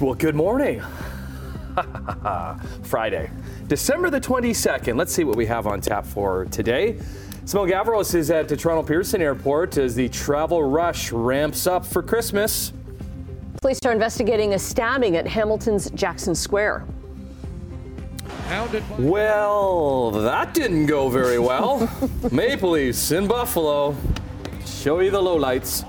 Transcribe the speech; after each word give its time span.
Well, 0.00 0.14
good 0.14 0.34
morning. 0.34 0.82
Friday, 2.82 3.30
December 3.66 4.08
the 4.08 4.20
22nd. 4.20 4.96
Let's 4.96 5.12
see 5.12 5.24
what 5.24 5.36
we 5.36 5.44
have 5.44 5.66
on 5.66 5.82
tap 5.82 6.06
for 6.06 6.46
today. 6.46 6.98
Simone 7.44 7.68
Gavros 7.68 8.14
is 8.14 8.30
at 8.30 8.48
the 8.48 8.56
Toronto 8.56 8.82
Pearson 8.82 9.20
Airport 9.20 9.76
as 9.76 9.94
the 9.94 10.08
travel 10.08 10.62
rush 10.62 11.12
ramps 11.12 11.66
up 11.66 11.84
for 11.84 12.02
Christmas. 12.02 12.72
Police 13.60 13.78
are 13.84 13.92
investigating 13.92 14.54
a 14.54 14.58
stabbing 14.58 15.16
at 15.16 15.26
Hamilton's 15.26 15.90
Jackson 15.90 16.34
Square. 16.34 16.86
Well, 18.98 20.12
that 20.12 20.54
didn't 20.54 20.86
go 20.86 21.10
very 21.10 21.38
well. 21.38 21.90
Maple 22.32 22.70
Leafs 22.70 23.10
in 23.10 23.28
Buffalo. 23.28 23.94
Show 24.64 25.00
you 25.00 25.10
the 25.10 25.20
lowlights. 25.20 25.84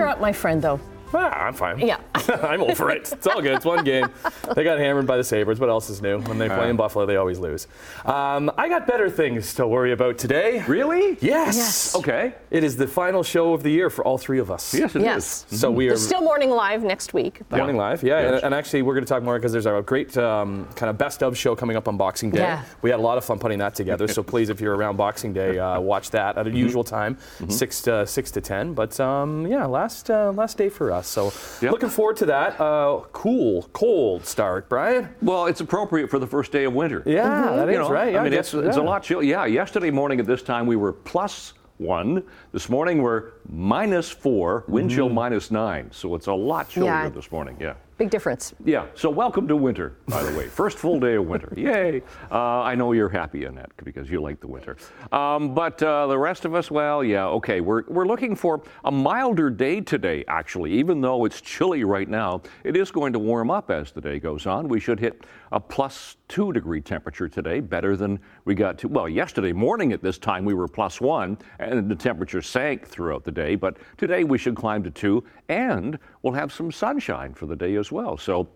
Cheer 0.00 0.08
up, 0.08 0.20
my 0.20 0.32
friend, 0.32 0.62
though. 0.62 0.80
Ah, 1.12 1.48
I'm 1.48 1.52
fine. 1.52 1.78
Yeah. 1.78 1.98
I'm 2.42 2.62
over 2.62 2.90
it. 2.90 3.12
It's 3.12 3.26
all 3.26 3.40
good. 3.42 3.52
It's 3.54 3.64
one 3.64 3.84
game. 3.84 4.08
They 4.54 4.64
got 4.64 4.78
hammered 4.78 5.06
by 5.06 5.16
the 5.16 5.24
Sabres. 5.24 5.58
What 5.60 5.68
else 5.70 5.90
is 5.90 6.00
new? 6.02 6.20
When 6.20 6.38
they 6.38 6.48
play 6.48 6.70
in 6.70 6.76
Buffalo, 6.76 7.06
they 7.06 7.16
always 7.16 7.38
lose. 7.38 7.66
Um, 8.04 8.50
I 8.56 8.68
got 8.68 8.86
better 8.86 9.10
things 9.10 9.54
to 9.54 9.66
worry 9.66 9.92
about 9.92 10.18
today. 10.18 10.62
Really? 10.66 11.18
Yes. 11.20 11.56
Yes. 11.56 11.96
Okay. 11.96 12.34
It 12.50 12.64
is 12.64 12.76
the 12.76 12.86
final 12.86 13.22
show 13.22 13.52
of 13.52 13.62
the 13.62 13.70
year 13.70 13.90
for 13.90 14.04
all 14.04 14.18
three 14.18 14.38
of 14.38 14.50
us. 14.50 14.74
Yes, 14.74 14.94
it 14.94 15.00
is. 15.00 15.04
Yes. 15.04 15.46
So 15.50 15.70
we 15.70 15.86
are 15.86 15.90
There's 15.90 16.06
still 16.06 16.22
morning 16.22 16.50
live 16.50 16.82
next 16.82 17.12
week. 17.14 17.40
but- 17.48 17.56
morning 17.58 17.76
live. 17.76 18.02
Yeah. 18.02 18.20
Yes. 18.20 18.34
And, 18.34 18.44
and 18.44 18.54
actually, 18.54 18.82
we're 18.82 18.94
going 18.94 19.04
to 19.04 19.08
talk 19.08 19.22
more 19.22 19.38
because 19.38 19.52
there's 19.52 19.66
a 19.66 19.82
great 19.84 20.16
um, 20.16 20.66
kind 20.76 20.90
of 20.90 20.98
best 20.98 21.22
of 21.22 21.36
show 21.36 21.54
coming 21.56 21.76
up 21.76 21.88
on 21.88 21.96
Boxing 21.96 22.30
Day. 22.30 22.40
Yeah. 22.40 22.62
We 22.82 22.90
had 22.90 22.98
a 22.98 23.02
lot 23.02 23.18
of 23.18 23.24
fun 23.24 23.38
putting 23.38 23.58
that 23.58 23.74
together. 23.74 24.08
so 24.08 24.22
please, 24.22 24.48
if 24.50 24.60
you're 24.60 24.76
around 24.76 24.96
Boxing 24.96 25.32
Day, 25.32 25.58
uh, 25.58 25.80
watch 25.90 26.10
that 26.10 26.36
at 26.38 26.46
a 26.46 26.50
usual 26.50 26.84
time, 26.84 27.18
six 27.48 27.82
to 27.82 28.06
six 28.06 28.30
to 28.32 28.40
ten. 28.40 28.74
But 28.74 28.98
um, 29.00 29.46
yeah, 29.46 29.66
last 29.66 30.10
uh, 30.10 30.32
last 30.32 30.56
day 30.58 30.68
for 30.68 30.92
us. 30.92 31.06
So 31.08 31.32
Yep. 31.62 31.72
looking 31.72 31.88
forward 31.88 32.16
to 32.18 32.19
that. 32.26 32.60
Uh, 32.60 33.00
cool, 33.12 33.68
cold 33.72 34.24
start, 34.26 34.68
Brian. 34.68 35.08
Well, 35.22 35.46
it's 35.46 35.60
appropriate 35.60 36.10
for 36.10 36.18
the 36.18 36.26
first 36.26 36.52
day 36.52 36.64
of 36.64 36.74
winter. 36.74 37.02
Yeah, 37.06 37.56
that 37.56 37.68
is 37.68 37.76
know, 37.76 37.90
right. 37.90 38.12
Yeah, 38.12 38.20
I 38.20 38.24
mean, 38.24 38.32
it's, 38.32 38.54
it's 38.54 38.76
a 38.76 38.82
lot 38.82 39.02
chill. 39.02 39.22
Yeah, 39.22 39.46
yesterday 39.46 39.90
morning 39.90 40.20
at 40.20 40.26
this 40.26 40.42
time 40.42 40.66
we 40.66 40.76
were 40.76 40.92
plus 40.92 41.54
one. 41.78 42.22
This 42.52 42.68
morning 42.68 43.00
we're 43.00 43.30
minus 43.48 44.10
four, 44.10 44.64
wind 44.66 44.90
chill 44.90 45.08
minus 45.08 45.52
nine. 45.52 45.88
So 45.92 46.16
it's 46.16 46.26
a 46.26 46.32
lot 46.32 46.68
chillier 46.68 46.90
Yeah. 47.04 47.08
this 47.08 47.30
morning. 47.30 47.56
Yeah. 47.60 47.74
Big 47.96 48.08
difference. 48.08 48.54
Yeah, 48.64 48.86
so 48.94 49.10
welcome 49.10 49.46
to 49.48 49.54
winter, 49.54 49.92
by 50.08 50.22
the 50.22 50.36
way. 50.36 50.46
First 50.46 50.78
full 50.78 50.98
day 50.98 51.16
of 51.16 51.26
winter. 51.26 51.52
Yay. 51.56 52.00
Uh, 52.30 52.62
I 52.62 52.74
know 52.74 52.92
you're 52.92 53.10
happy, 53.10 53.44
Annette, 53.44 53.70
because 53.84 54.08
you 54.08 54.22
like 54.22 54.40
the 54.40 54.46
winter. 54.46 54.78
Um, 55.12 55.52
but 55.54 55.82
uh, 55.82 56.06
the 56.06 56.16
rest 56.16 56.46
of 56.46 56.54
us, 56.54 56.70
well, 56.70 57.04
yeah, 57.04 57.26
okay. 57.26 57.60
We're, 57.60 57.82
we're 57.88 58.06
looking 58.06 58.34
for 58.34 58.62
a 58.86 58.90
milder 58.90 59.50
day 59.50 59.82
today, 59.82 60.24
actually. 60.28 60.72
Even 60.72 61.02
though 61.02 61.26
it's 61.26 61.42
chilly 61.42 61.84
right 61.84 62.08
now, 62.08 62.40
it 62.64 62.74
is 62.74 62.90
going 62.90 63.12
to 63.12 63.18
warm 63.18 63.50
up 63.50 63.70
as 63.70 63.92
the 63.92 64.00
day 64.00 64.18
goes 64.18 64.46
on. 64.46 64.66
We 64.66 64.80
should 64.80 64.98
hit 64.98 65.26
a 65.52 65.60
plus 65.60 66.16
two 66.26 66.54
degree 66.54 66.80
temperature 66.80 67.28
today, 67.28 67.60
better 67.60 67.98
than 67.98 68.18
we 68.46 68.54
got 68.54 68.78
to. 68.78 68.88
Well, 68.88 69.10
yesterday 69.10 69.52
morning 69.52 69.92
at 69.92 70.00
this 70.00 70.16
time, 70.16 70.46
we 70.46 70.54
were 70.54 70.68
plus 70.68 71.02
one, 71.02 71.36
and 71.58 71.90
the 71.90 71.96
temperature 71.96 72.39
sank 72.42 72.86
throughout 72.86 73.24
the 73.24 73.32
day. 73.32 73.54
But 73.54 73.78
today 73.96 74.24
we 74.24 74.38
should 74.38 74.56
climb 74.56 74.82
to 74.84 74.90
two, 74.90 75.24
and 75.48 75.98
we'll 76.22 76.34
have 76.34 76.52
some 76.52 76.72
sunshine 76.72 77.34
for 77.34 77.46
the 77.46 77.56
day 77.56 77.76
as 77.76 77.90
well. 77.92 78.16
So 78.16 78.48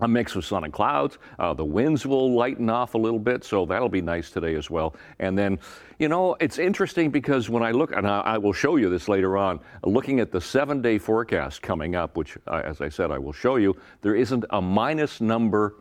a 0.00 0.08
mix 0.08 0.36
of 0.36 0.44
sun 0.44 0.64
and 0.64 0.72
clouds. 0.72 1.18
Uh, 1.38 1.54
the 1.54 1.64
winds 1.64 2.06
will 2.06 2.32
lighten 2.32 2.70
off 2.70 2.94
a 2.94 2.98
little 2.98 3.18
bit, 3.18 3.44
so 3.44 3.66
that'll 3.66 3.88
be 3.88 4.00
nice 4.00 4.30
today 4.30 4.54
as 4.54 4.70
well. 4.70 4.94
And 5.18 5.36
then, 5.36 5.58
you 5.98 6.08
know, 6.08 6.36
it's 6.40 6.58
interesting 6.58 7.10
because 7.10 7.48
when 7.48 7.62
I 7.62 7.72
look, 7.72 7.92
and 7.92 8.06
I, 8.06 8.20
I 8.20 8.38
will 8.38 8.52
show 8.52 8.76
you 8.76 8.90
this 8.90 9.08
later 9.08 9.36
on, 9.36 9.60
looking 9.84 10.20
at 10.20 10.30
the 10.30 10.40
seven 10.40 10.80
day 10.80 10.98
forecast 10.98 11.62
coming 11.62 11.94
up, 11.94 12.16
which, 12.16 12.36
uh, 12.46 12.62
as 12.64 12.80
I 12.80 12.88
said, 12.88 13.10
I 13.10 13.18
will 13.18 13.32
show 13.32 13.56
you, 13.56 13.76
there 14.02 14.14
isn't 14.14 14.44
a 14.50 14.60
minus 14.60 15.20
number 15.20 15.74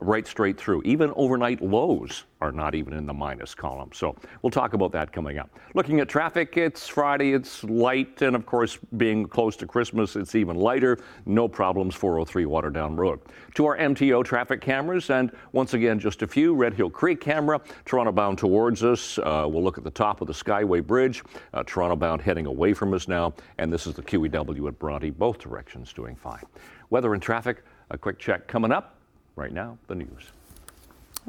right 0.00 0.26
straight 0.26 0.58
through. 0.58 0.82
Even 0.84 1.12
overnight 1.16 1.60
lows 1.60 2.24
are 2.40 2.52
not 2.52 2.76
even 2.76 2.92
in 2.92 3.04
the 3.04 3.12
minus 3.12 3.52
column. 3.52 3.90
So 3.92 4.14
we'll 4.42 4.50
talk 4.50 4.72
about 4.72 4.92
that 4.92 5.12
coming 5.12 5.38
up. 5.38 5.50
Looking 5.74 5.98
at 5.98 6.08
traffic, 6.08 6.56
it's 6.56 6.86
Friday, 6.86 7.32
it's 7.32 7.64
light, 7.64 8.22
and 8.22 8.36
of 8.36 8.46
course, 8.46 8.78
being 8.96 9.26
close 9.26 9.56
to 9.56 9.66
Christmas, 9.66 10.14
it's 10.14 10.36
even 10.36 10.56
lighter. 10.56 10.98
No 11.26 11.48
problems, 11.48 11.96
403 11.96 12.44
Waterdown 12.44 12.96
Road. 12.96 13.20
To 13.54 13.66
our 13.66 13.76
MTO 13.76 14.24
traffic 14.24 14.60
cameras, 14.60 15.10
and 15.10 15.32
once 15.52 15.74
again, 15.74 15.98
just 15.98 16.22
a 16.22 16.28
few 16.28 16.54
Red 16.54 16.74
Hill 16.74 16.90
Creek 16.90 17.20
camera, 17.20 17.60
Toronto 17.84 18.12
bound 18.12 18.38
towards 18.38 18.84
us. 18.84 19.18
Uh, 19.18 19.46
we'll 19.48 19.64
look 19.64 19.78
at 19.78 19.84
the 19.84 19.90
top 19.90 20.20
of 20.20 20.28
the 20.28 20.32
Skyway 20.32 20.86
Bridge, 20.86 21.24
uh, 21.54 21.64
Toronto 21.64 21.96
bound 21.96 22.22
heading 22.22 22.46
away 22.46 22.72
from 22.72 22.94
us 22.94 23.08
now, 23.08 23.34
and 23.58 23.72
this 23.72 23.86
is 23.88 23.94
the 23.94 24.02
QEW 24.02 24.68
at 24.68 24.78
Bronte, 24.78 25.10
both 25.10 25.38
directions 25.38 25.92
doing 25.92 26.14
fine. 26.14 26.44
Weather 26.90 27.14
and 27.14 27.22
traffic, 27.22 27.64
a 27.90 27.98
quick 27.98 28.20
check 28.20 28.46
coming 28.46 28.70
up. 28.70 28.97
Right 29.38 29.52
now, 29.52 29.78
the 29.86 29.94
news. 29.94 30.32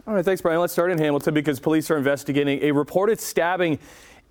All 0.07 0.15
right, 0.15 0.25
thanks, 0.25 0.41
Brian. 0.41 0.59
Let's 0.59 0.73
start 0.73 0.89
in 0.89 0.97
Hamilton 0.97 1.35
because 1.35 1.59
police 1.59 1.91
are 1.91 1.97
investigating 1.97 2.63
a 2.63 2.71
reported 2.71 3.19
stabbing 3.19 3.77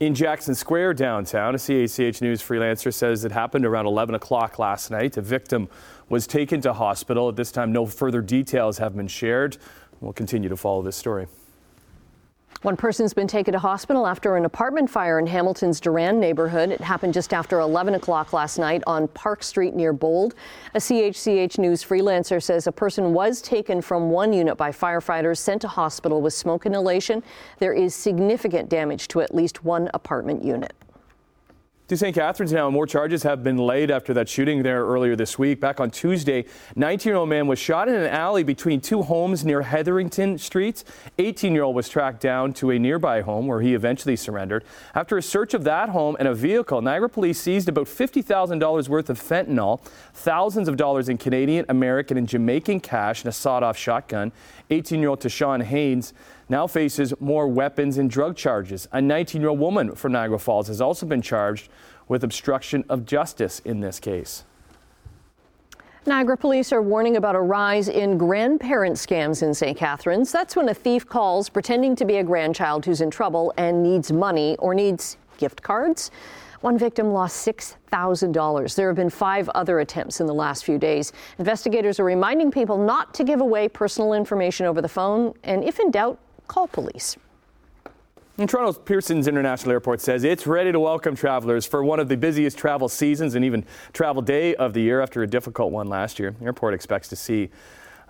in 0.00 0.16
Jackson 0.16 0.56
Square 0.56 0.94
downtown. 0.94 1.54
A 1.54 1.58
CHCH 1.58 2.20
News 2.20 2.42
freelancer 2.42 2.92
says 2.92 3.24
it 3.24 3.30
happened 3.30 3.64
around 3.64 3.86
11 3.86 4.16
o'clock 4.16 4.58
last 4.58 4.90
night. 4.90 5.12
The 5.12 5.22
victim 5.22 5.68
was 6.08 6.26
taken 6.26 6.60
to 6.62 6.72
hospital. 6.72 7.28
At 7.28 7.36
this 7.36 7.52
time, 7.52 7.70
no 7.70 7.86
further 7.86 8.20
details 8.20 8.78
have 8.78 8.96
been 8.96 9.06
shared. 9.06 9.58
We'll 10.00 10.12
continue 10.12 10.48
to 10.48 10.56
follow 10.56 10.82
this 10.82 10.96
story. 10.96 11.28
One 12.62 12.76
person's 12.76 13.14
been 13.14 13.28
taken 13.28 13.52
to 13.52 13.60
hospital 13.60 14.04
after 14.04 14.36
an 14.36 14.44
apartment 14.44 14.90
fire 14.90 15.20
in 15.20 15.28
Hamilton's 15.28 15.78
Durand 15.78 16.18
neighborhood. 16.18 16.70
It 16.70 16.80
happened 16.80 17.14
just 17.14 17.32
after 17.32 17.60
11 17.60 17.94
o'clock 17.94 18.32
last 18.32 18.58
night 18.58 18.82
on 18.84 19.06
Park 19.08 19.44
Street 19.44 19.76
near 19.76 19.92
Bold. 19.92 20.34
A 20.74 20.78
CHCH 20.78 21.58
News 21.58 21.84
freelancer 21.84 22.42
says 22.42 22.66
a 22.66 22.72
person 22.72 23.12
was 23.14 23.40
taken 23.40 23.80
from 23.80 24.10
one 24.10 24.32
unit 24.32 24.56
by 24.56 24.72
firefighters, 24.72 25.38
sent 25.38 25.62
to 25.62 25.68
hospital 25.68 26.20
with 26.20 26.34
smoke 26.34 26.66
inhalation. 26.66 27.22
There 27.60 27.72
is 27.72 27.94
significant 27.94 28.68
damage 28.68 29.06
to 29.08 29.20
at 29.20 29.32
least 29.32 29.62
one 29.62 29.88
apartment 29.94 30.42
unit. 30.42 30.72
To 31.88 31.96
St. 31.96 32.14
Catharines 32.14 32.52
now, 32.52 32.68
more 32.68 32.86
charges 32.86 33.22
have 33.22 33.42
been 33.42 33.56
laid 33.56 33.90
after 33.90 34.12
that 34.12 34.28
shooting 34.28 34.62
there 34.62 34.84
earlier 34.84 35.16
this 35.16 35.38
week. 35.38 35.58
Back 35.58 35.80
on 35.80 35.90
Tuesday, 35.90 36.44
19-year-old 36.76 37.30
man 37.30 37.46
was 37.46 37.58
shot 37.58 37.88
in 37.88 37.94
an 37.94 38.08
alley 38.08 38.42
between 38.42 38.82
two 38.82 39.00
homes 39.00 39.42
near 39.42 39.62
Hetherington 39.62 40.36
Streets. 40.36 40.84
18-year-old 41.18 41.74
was 41.74 41.88
tracked 41.88 42.20
down 42.20 42.52
to 42.52 42.72
a 42.72 42.78
nearby 42.78 43.22
home 43.22 43.46
where 43.46 43.62
he 43.62 43.72
eventually 43.72 44.16
surrendered. 44.16 44.64
After 44.94 45.16
a 45.16 45.22
search 45.22 45.54
of 45.54 45.64
that 45.64 45.88
home 45.88 46.14
and 46.18 46.28
a 46.28 46.34
vehicle, 46.34 46.82
Niagara 46.82 47.08
police 47.08 47.40
seized 47.40 47.70
about 47.70 47.86
$50,000 47.86 48.88
worth 48.90 49.08
of 49.08 49.18
fentanyl, 49.18 49.80
thousands 50.12 50.68
of 50.68 50.76
dollars 50.76 51.08
in 51.08 51.16
Canadian, 51.16 51.64
American, 51.70 52.18
and 52.18 52.28
Jamaican 52.28 52.80
cash, 52.80 53.22
and 53.22 53.30
a 53.30 53.32
sawed-off 53.32 53.78
shotgun. 53.78 54.30
18-year-old 54.70 55.20
Tashawn 55.20 55.62
Haynes 55.62 56.12
now 56.48 56.66
faces 56.66 57.12
more 57.20 57.46
weapons 57.46 57.98
and 57.98 58.10
drug 58.10 58.36
charges. 58.36 58.88
A 58.92 59.00
19 59.00 59.40
year 59.40 59.50
old 59.50 59.58
woman 59.58 59.94
from 59.94 60.12
Niagara 60.12 60.38
Falls 60.38 60.68
has 60.68 60.80
also 60.80 61.06
been 61.06 61.22
charged 61.22 61.68
with 62.08 62.24
obstruction 62.24 62.84
of 62.88 63.04
justice 63.04 63.60
in 63.64 63.80
this 63.80 64.00
case. 64.00 64.44
Niagara 66.06 66.38
police 66.38 66.72
are 66.72 66.80
warning 66.80 67.16
about 67.16 67.34
a 67.34 67.40
rise 67.40 67.88
in 67.88 68.16
grandparent 68.16 68.96
scams 68.96 69.42
in 69.42 69.52
St. 69.52 69.76
Catharines. 69.76 70.32
That's 70.32 70.56
when 70.56 70.70
a 70.70 70.74
thief 70.74 71.06
calls 71.06 71.50
pretending 71.50 71.94
to 71.96 72.06
be 72.06 72.16
a 72.16 72.24
grandchild 72.24 72.86
who's 72.86 73.02
in 73.02 73.10
trouble 73.10 73.52
and 73.58 73.82
needs 73.82 74.10
money 74.10 74.56
or 74.58 74.74
needs 74.74 75.18
gift 75.36 75.62
cards. 75.62 76.10
One 76.62 76.78
victim 76.78 77.12
lost 77.12 77.46
$6,000. 77.46 78.74
There 78.74 78.88
have 78.88 78.96
been 78.96 79.10
five 79.10 79.48
other 79.50 79.80
attempts 79.80 80.20
in 80.20 80.26
the 80.26 80.34
last 80.34 80.64
few 80.64 80.78
days. 80.78 81.12
Investigators 81.38 82.00
are 82.00 82.04
reminding 82.04 82.50
people 82.50 82.78
not 82.78 83.12
to 83.14 83.22
give 83.22 83.40
away 83.40 83.68
personal 83.68 84.14
information 84.14 84.66
over 84.66 84.80
the 84.80 84.88
phone, 84.88 85.34
and 85.44 85.62
if 85.62 85.78
in 85.78 85.90
doubt, 85.90 86.18
call 86.48 86.66
police. 86.66 87.16
And 88.38 88.48
Toronto's 88.48 88.78
Pearson's 88.78 89.26
International 89.26 89.72
Airport 89.72 90.00
says 90.00 90.22
it's 90.22 90.46
ready 90.46 90.70
to 90.70 90.78
welcome 90.78 91.16
travelers 91.16 91.66
for 91.66 91.82
one 91.82 91.98
of 91.98 92.08
the 92.08 92.16
busiest 92.16 92.56
travel 92.56 92.88
seasons 92.88 93.34
and 93.34 93.44
even 93.44 93.64
travel 93.92 94.22
day 94.22 94.54
of 94.54 94.74
the 94.74 94.80
year 94.80 95.00
after 95.00 95.22
a 95.22 95.26
difficult 95.26 95.72
one 95.72 95.88
last 95.88 96.20
year. 96.20 96.30
The 96.38 96.44
airport 96.44 96.74
expects 96.74 97.08
to 97.08 97.16
see 97.16 97.50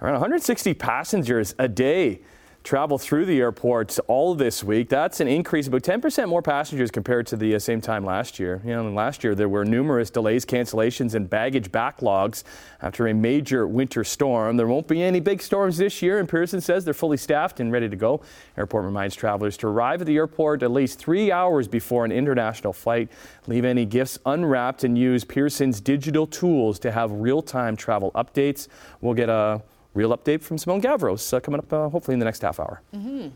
around 0.03 0.13
160 0.15 0.75
passengers 0.75 1.55
a 1.59 1.67
day 1.67 2.21
travel 2.65 2.99
through 2.99 3.25
the 3.25 3.41
airport 3.41 3.99
all 4.09 4.35
this 4.35 4.63
week. 4.63 4.89
That's 4.89 5.21
an 5.21 5.29
increase, 5.29 5.67
about 5.69 5.83
10% 5.83 6.29
more 6.29 6.43
passengers 6.43 6.91
compared 6.91 7.27
to 7.29 7.37
the 7.37 7.55
uh, 7.55 7.59
same 7.59 7.81
time 7.81 8.05
last 8.05 8.39
year. 8.39 8.61
You 8.65 8.75
know, 8.75 8.91
last 8.91 9.25
year 9.25 9.35
there 9.35 9.49
were 9.49 9.65
numerous 9.65 10.11
delays, 10.11 10.45
cancellations, 10.45 11.15
and 11.15 11.31
baggage 11.31 11.71
backlogs 11.71 12.45
after 12.83 13.07
a 13.09 13.15
major 13.15 13.67
winter 13.67 14.05
storm. 14.05 14.57
There 14.57 14.67
won't 14.67 14.89
be 14.89 15.03
any 15.03 15.21
big 15.21 15.41
storms 15.41 15.79
this 15.79 16.03
year, 16.03 16.19
and 16.19 16.29
Pearson 16.29 16.61
says 16.61 16.85
they're 16.85 16.95
fully 16.95 17.17
staffed 17.17 17.61
and 17.61 17.73
ready 17.73 17.89
to 17.89 17.97
go. 17.97 18.21
Airport 18.57 18.85
reminds 18.85 19.15
travelers 19.15 19.57
to 19.59 19.69
arrive 19.69 20.03
at 20.03 20.07
the 20.07 20.17
airport 20.17 20.63
at 20.63 20.71
least 20.71 20.99
three 20.99 21.33
hours 21.33 21.69
before 21.69 22.05
an 22.05 22.13
international 22.13 22.73
flight. 22.73 23.09
Leave 23.47 23.65
any 23.65 23.87
gifts 23.87 24.19
unwrapped 24.27 24.85
and 24.85 24.99
use 24.99 25.25
Pearson's 25.25 25.81
digital 25.81 26.27
tools 26.27 26.79
to 26.81 26.93
have 26.93 27.11
real-time 27.13 27.77
travel 27.77 28.13
updates. 28.13 28.69
We'll 29.01 29.15
get 29.15 29.29
a 29.29 29.63
Real 29.99 30.17
update 30.17 30.43
from 30.43 30.59
Simone 30.59 30.81
Gavros 30.81 31.35
uh, 31.35 31.41
coming 31.41 31.59
up 31.59 31.73
uh, 31.73 31.89
hopefully 31.89 32.13
in 32.13 32.21
the 32.21 32.25
next 32.25 32.41
half 32.41 32.61
hour. 32.61 32.81
Mm-hmm. 32.95 33.31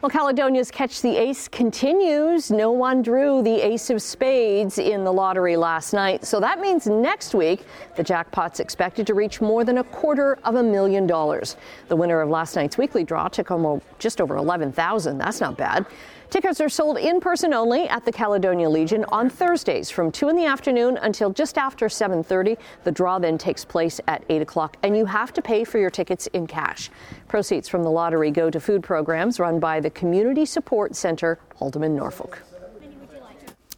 Well, 0.00 0.08
Caledonia's 0.08 0.70
Catch 0.70 1.02
the 1.02 1.16
Ace 1.16 1.48
continues. 1.48 2.52
No 2.52 2.70
one 2.70 3.02
drew 3.02 3.42
the 3.42 3.60
ace 3.60 3.90
of 3.90 4.00
spades 4.00 4.78
in 4.78 5.02
the 5.02 5.12
lottery 5.12 5.56
last 5.56 5.94
night. 5.94 6.24
So 6.24 6.38
that 6.38 6.60
means 6.60 6.86
next 6.86 7.34
week 7.34 7.64
the 7.96 8.04
jackpot's 8.04 8.60
expected 8.60 9.04
to 9.08 9.14
reach 9.14 9.40
more 9.40 9.64
than 9.64 9.78
a 9.78 9.84
quarter 9.84 10.38
of 10.44 10.54
a 10.54 10.62
million 10.62 11.08
dollars. 11.08 11.56
The 11.88 11.96
winner 11.96 12.20
of 12.20 12.28
last 12.28 12.54
night's 12.54 12.78
weekly 12.78 13.02
draw 13.02 13.26
took 13.26 13.48
home 13.48 13.82
just 13.98 14.20
over 14.20 14.36
11,000. 14.36 15.18
That's 15.18 15.40
not 15.40 15.58
bad. 15.58 15.86
Tickets 16.32 16.62
are 16.62 16.68
sold 16.70 16.96
in 16.96 17.20
person 17.20 17.52
only 17.52 17.86
at 17.90 18.06
the 18.06 18.10
Caledonia 18.10 18.66
Legion 18.66 19.04
on 19.08 19.28
Thursdays 19.28 19.90
from 19.90 20.10
2 20.10 20.30
in 20.30 20.36
the 20.36 20.46
afternoon 20.46 20.96
until 21.02 21.28
just 21.28 21.58
after 21.58 21.88
7.30. 21.88 22.56
The 22.84 22.90
draw 22.90 23.18
then 23.18 23.36
takes 23.36 23.66
place 23.66 24.00
at 24.08 24.24
8 24.30 24.40
o'clock, 24.40 24.78
and 24.82 24.96
you 24.96 25.04
have 25.04 25.34
to 25.34 25.42
pay 25.42 25.62
for 25.62 25.76
your 25.76 25.90
tickets 25.90 26.28
in 26.28 26.46
cash. 26.46 26.88
Proceeds 27.28 27.68
from 27.68 27.82
the 27.82 27.90
lottery 27.90 28.30
go 28.30 28.48
to 28.48 28.58
food 28.60 28.82
programs 28.82 29.38
run 29.38 29.60
by 29.60 29.78
the 29.78 29.90
Community 29.90 30.46
Support 30.46 30.96
Center, 30.96 31.38
Haldimand, 31.60 31.90
Norfolk. 31.90 32.42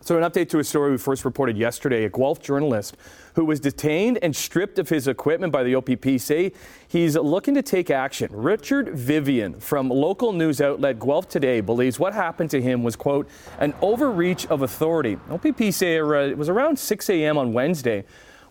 So, 0.05 0.19
an 0.19 0.23
update 0.23 0.51
to 0.51 0.59
a 0.59 0.65
story 0.65 0.91
we 0.91 0.99
first 0.99 1.25
reported 1.25 1.57
yesterday. 1.57 2.05
A 2.05 2.11
Guelph 2.11 2.43
journalist 2.43 2.95
who 3.37 3.47
was 3.47 3.59
detained 3.59 4.19
and 4.21 4.37
stripped 4.37 4.79
of 4.79 4.91
his 4.91 5.09
equipment 5.09 5.51
by 5.51 5.63
the 5.63 5.75
OPP 5.75 6.19
say 6.21 6.53
he's 6.87 7.17
looking 7.17 7.55
to 7.55 7.63
take 7.63 7.89
action. 7.89 8.29
Richard 8.31 8.91
Vivian 8.91 9.59
from 9.61 9.89
local 9.89 10.35
news 10.35 10.61
outlet 10.61 10.99
Guelph 10.99 11.31
Today 11.31 11.63
believes 11.63 11.99
what 11.99 12.13
happened 12.13 12.51
to 12.51 12.61
him 12.61 12.83
was, 12.83 12.97
quote, 12.97 13.27
an 13.59 13.73
overreach 13.81 14.45
of 14.49 14.61
authority. 14.61 15.17
OPP 15.31 15.73
say 15.73 15.97
it 15.97 16.37
was 16.37 16.51
around 16.51 16.79
6 16.79 17.09
a.m. 17.09 17.39
on 17.39 17.55
Wednesday 17.55 18.05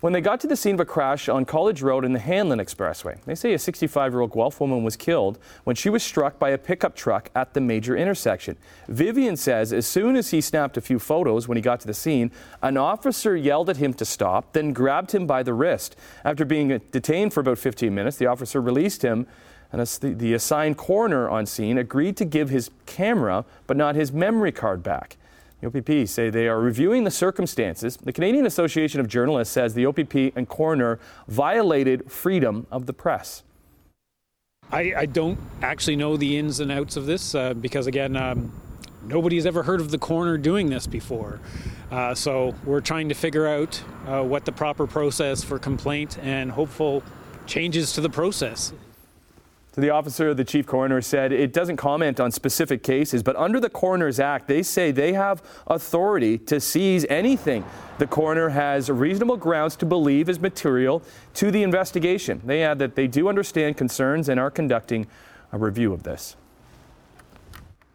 when 0.03 0.11
they 0.11 0.19
got 0.19 0.38
to 0.41 0.47
the 0.47 0.57
scene 0.57 0.73
of 0.73 0.81
a 0.81 0.85
crash 0.85 1.29
on 1.29 1.45
College 1.45 1.81
Road 1.81 2.03
in 2.03 2.11
the 2.11 2.19
Hanlon 2.19 2.59
Expressway. 2.59 3.23
They 3.23 3.35
say 3.35 3.53
a 3.53 3.57
65 3.57 4.11
year 4.11 4.19
old 4.19 4.33
Guelph 4.33 4.59
woman 4.59 4.83
was 4.83 4.97
killed 4.97 5.39
when 5.63 5.77
she 5.77 5.89
was 5.89 6.03
struck 6.03 6.38
by 6.38 6.50
a 6.50 6.57
pickup 6.57 6.94
truck 6.94 7.31
at 7.33 7.53
the 7.53 7.61
major 7.61 7.95
intersection. 7.95 8.57
Vivian 8.89 9.38
says 9.38 9.71
as 9.71 9.88
soon 9.88 10.17
as 10.17 10.31
he 10.31 10.41
snapped 10.41 10.75
a 10.75 10.81
few 10.81 11.00
photos 11.00 11.47
when 11.47 11.55
he 11.55 11.61
got 11.61 11.79
to 11.79 11.88
the 11.88 11.94
scene, 11.94 12.31
an 12.61 12.75
officer 12.75 13.38
yelled 13.38 13.69
at 13.69 13.77
him 13.77 13.94
to 13.94 14.03
stop, 14.03 14.51
then 14.51 14.73
grabbed 14.73 15.13
him 15.13 15.25
by 15.25 15.41
the 15.41 15.53
wrist. 15.53 15.95
After 16.25 16.44
being 16.44 16.81
detained 16.91 17.33
for 17.33 17.39
about 17.39 17.57
15 17.57 17.95
minutes, 17.95 18.17
the 18.17 18.25
officer 18.25 18.59
released 18.59 19.03
him 19.03 19.25
and 19.71 19.79
the 20.01 20.33
assigned 20.33 20.75
coroner 20.75 21.29
on 21.29 21.45
scene 21.45 21.77
agreed 21.77 22.17
to 22.17 22.25
give 22.25 22.49
his 22.49 22.71
camera 22.85 23.45
but 23.67 23.77
not 23.77 23.95
his 23.95 24.11
memory 24.11 24.51
card 24.51 24.83
back. 24.83 25.15
The 25.63 25.69
OPP 25.69 26.10
say 26.10 26.30
they 26.30 26.50
are 26.50 26.60
reviewing 26.60 27.06
the 27.06 27.12
circumstances. 27.12 27.95
The 27.95 28.12
Canadian 28.12 28.45
Association 28.45 29.00
of 29.00 29.07
Journalists 29.07 29.54
says 29.54 29.74
the 29.74 29.86
OPP 29.86 30.36
and 30.36 30.50
coroner 30.50 31.00
violated 31.30 32.12
freedom 32.12 32.68
of 32.69 32.86
the 32.86 32.92
press. 32.92 33.44
I, 34.74 34.94
I 34.98 35.06
don't 35.06 35.39
actually 35.62 35.95
know 35.95 36.18
the 36.18 36.38
ins 36.38 36.60
and 36.60 36.69
outs 36.69 36.98
of 36.98 37.06
this 37.06 37.33
uh, 37.33 37.54
because, 37.54 37.88
again, 37.88 38.18
um, 38.18 38.51
nobody's 39.06 39.45
ever 39.45 39.63
heard 39.63 39.80
of 39.80 39.89
the 39.89 39.98
coroner 39.98 40.38
doing 40.38 40.69
this 40.69 40.86
before. 40.86 41.39
Uh, 41.92 42.13
so 42.13 42.54
we're 42.66 42.81
trying 42.81 43.07
to 43.07 43.16
figure 43.16 43.48
out 43.48 43.81
uh, 44.06 44.21
what 44.21 44.44
the 44.44 44.51
proper 44.51 44.86
process 44.86 45.45
for 45.45 45.59
complaint 45.59 46.18
and 46.18 46.51
hopeful 46.51 47.01
changes 47.45 47.94
to 47.94 48.01
the 48.01 48.09
process. 48.09 48.74
So 49.73 49.81
the 49.81 49.89
officer, 49.89 50.29
of 50.29 50.37
the 50.37 50.43
chief 50.43 50.67
coroner, 50.67 51.01
said 51.01 51.31
it 51.31 51.51
doesn't 51.51 51.77
comment 51.77 52.19
on 52.19 52.31
specific 52.31 52.83
cases, 52.83 53.23
but 53.23 53.35
under 53.35 53.59
the 53.59 53.71
Coroner's 53.71 54.19
Act, 54.19 54.47
they 54.47 54.61
say 54.61 54.91
they 54.91 55.13
have 55.13 55.41
authority 55.65 56.37
to 56.37 56.59
seize 56.59 57.07
anything 57.09 57.65
the 57.97 58.05
coroner 58.05 58.49
has 58.49 58.91
reasonable 58.91 59.37
grounds 59.37 59.75
to 59.77 59.85
believe 59.87 60.29
is 60.29 60.39
material 60.39 61.01
to 61.35 61.49
the 61.49 61.63
investigation. 61.63 62.39
They 62.45 62.63
add 62.63 62.77
that 62.79 62.95
they 62.95 63.07
do 63.07 63.27
understand 63.29 63.75
concerns 63.75 64.29
and 64.29 64.39
are 64.39 64.51
conducting 64.51 65.07
a 65.51 65.57
review 65.57 65.91
of 65.91 66.03
this. 66.03 66.35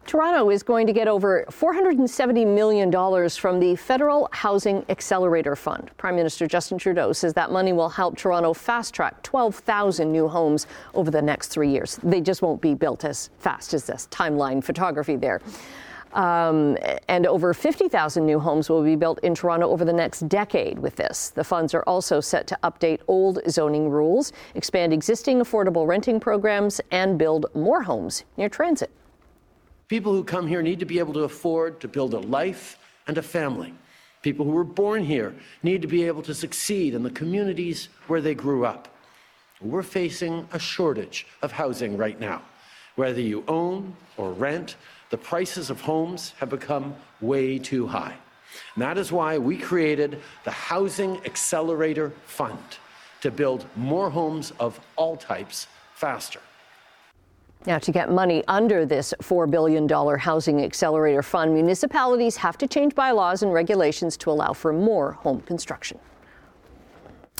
Toronto 0.09 0.49
is 0.49 0.63
going 0.63 0.87
to 0.87 0.91
get 0.91 1.07
over 1.07 1.45
$470 1.51 2.47
million 2.47 3.29
from 3.29 3.59
the 3.59 3.75
Federal 3.75 4.27
Housing 4.31 4.83
Accelerator 4.89 5.55
Fund. 5.55 5.91
Prime 5.97 6.15
Minister 6.15 6.47
Justin 6.47 6.79
Trudeau 6.79 7.13
says 7.13 7.35
that 7.35 7.51
money 7.51 7.73
will 7.73 7.89
help 7.89 8.17
Toronto 8.17 8.51
fast 8.55 8.91
track 8.91 9.21
12,000 9.21 10.11
new 10.11 10.27
homes 10.27 10.65
over 10.95 11.11
the 11.11 11.21
next 11.21 11.49
three 11.49 11.69
years. 11.69 11.99
They 12.01 12.21
just 12.21 12.41
won't 12.41 12.59
be 12.59 12.73
built 12.73 13.05
as 13.05 13.29
fast 13.37 13.75
as 13.75 13.85
this 13.85 14.07
timeline 14.09 14.63
photography 14.63 15.15
there. 15.15 15.41
Um, 16.13 16.75
and 17.07 17.27
over 17.27 17.53
50,000 17.53 18.25
new 18.25 18.39
homes 18.39 18.67
will 18.67 18.81
be 18.81 18.95
built 18.95 19.19
in 19.19 19.35
Toronto 19.35 19.69
over 19.69 19.85
the 19.85 19.93
next 19.93 20.27
decade 20.27 20.79
with 20.79 20.95
this. 20.95 21.29
The 21.29 21.43
funds 21.43 21.75
are 21.75 21.83
also 21.83 22.19
set 22.19 22.47
to 22.47 22.57
update 22.63 23.01
old 23.07 23.41
zoning 23.47 23.91
rules, 23.91 24.33
expand 24.55 24.91
existing 24.91 25.39
affordable 25.39 25.85
renting 25.85 26.19
programs, 26.19 26.81
and 26.89 27.19
build 27.19 27.45
more 27.53 27.83
homes 27.83 28.23
near 28.37 28.49
transit. 28.49 28.89
People 29.89 30.13
who 30.13 30.23
come 30.23 30.45
here 30.47 30.61
need 30.61 30.79
to 30.79 30.85
be 30.85 30.99
able 30.99 31.13
to 31.13 31.23
afford 31.23 31.81
to 31.81 31.87
build 31.87 32.13
a 32.13 32.19
life 32.19 32.77
and 33.07 33.17
a 33.17 33.23
family. 33.23 33.73
People 34.21 34.45
who 34.45 34.51
were 34.51 34.63
born 34.63 35.03
here 35.03 35.33
need 35.63 35.81
to 35.81 35.87
be 35.87 36.03
able 36.03 36.21
to 36.21 36.35
succeed 36.35 36.93
in 36.93 37.01
the 37.01 37.09
communities 37.09 37.89
where 38.07 38.21
they 38.21 38.35
grew 38.35 38.65
up. 38.65 38.87
We're 39.59 39.81
facing 39.81 40.47
a 40.53 40.59
shortage 40.59 41.25
of 41.41 41.51
housing 41.51 41.97
right 41.97 42.19
now. 42.19 42.43
Whether 42.95 43.21
you 43.21 43.43
own 43.47 43.95
or 44.15 44.31
rent, 44.31 44.75
the 45.09 45.17
prices 45.17 45.71
of 45.71 45.81
homes 45.81 46.33
have 46.39 46.49
become 46.49 46.95
way 47.19 47.57
too 47.57 47.87
high. 47.87 48.15
And 48.75 48.81
that 48.83 48.97
is 48.97 49.11
why 49.11 49.37
we 49.39 49.57
created 49.57 50.21
the 50.43 50.51
Housing 50.51 51.17
Accelerator 51.25 52.11
Fund 52.25 52.59
to 53.21 53.31
build 53.31 53.65
more 53.75 54.09
homes 54.09 54.51
of 54.59 54.79
all 54.95 55.17
types 55.17 55.67
faster. 55.95 56.41
Now, 57.65 57.77
to 57.79 57.91
get 57.91 58.09
money 58.09 58.41
under 58.47 58.85
this 58.85 59.13
$4 59.21 59.51
billion 59.51 59.87
housing 60.17 60.63
accelerator 60.63 61.21
fund, 61.21 61.53
municipalities 61.53 62.37
have 62.37 62.57
to 62.59 62.67
change 62.67 62.95
bylaws 62.95 63.43
and 63.43 63.51
regulations 63.51 64.15
to 64.17 64.31
allow 64.31 64.53
for 64.53 64.71
more 64.71 65.11
home 65.11 65.41
construction. 65.41 65.99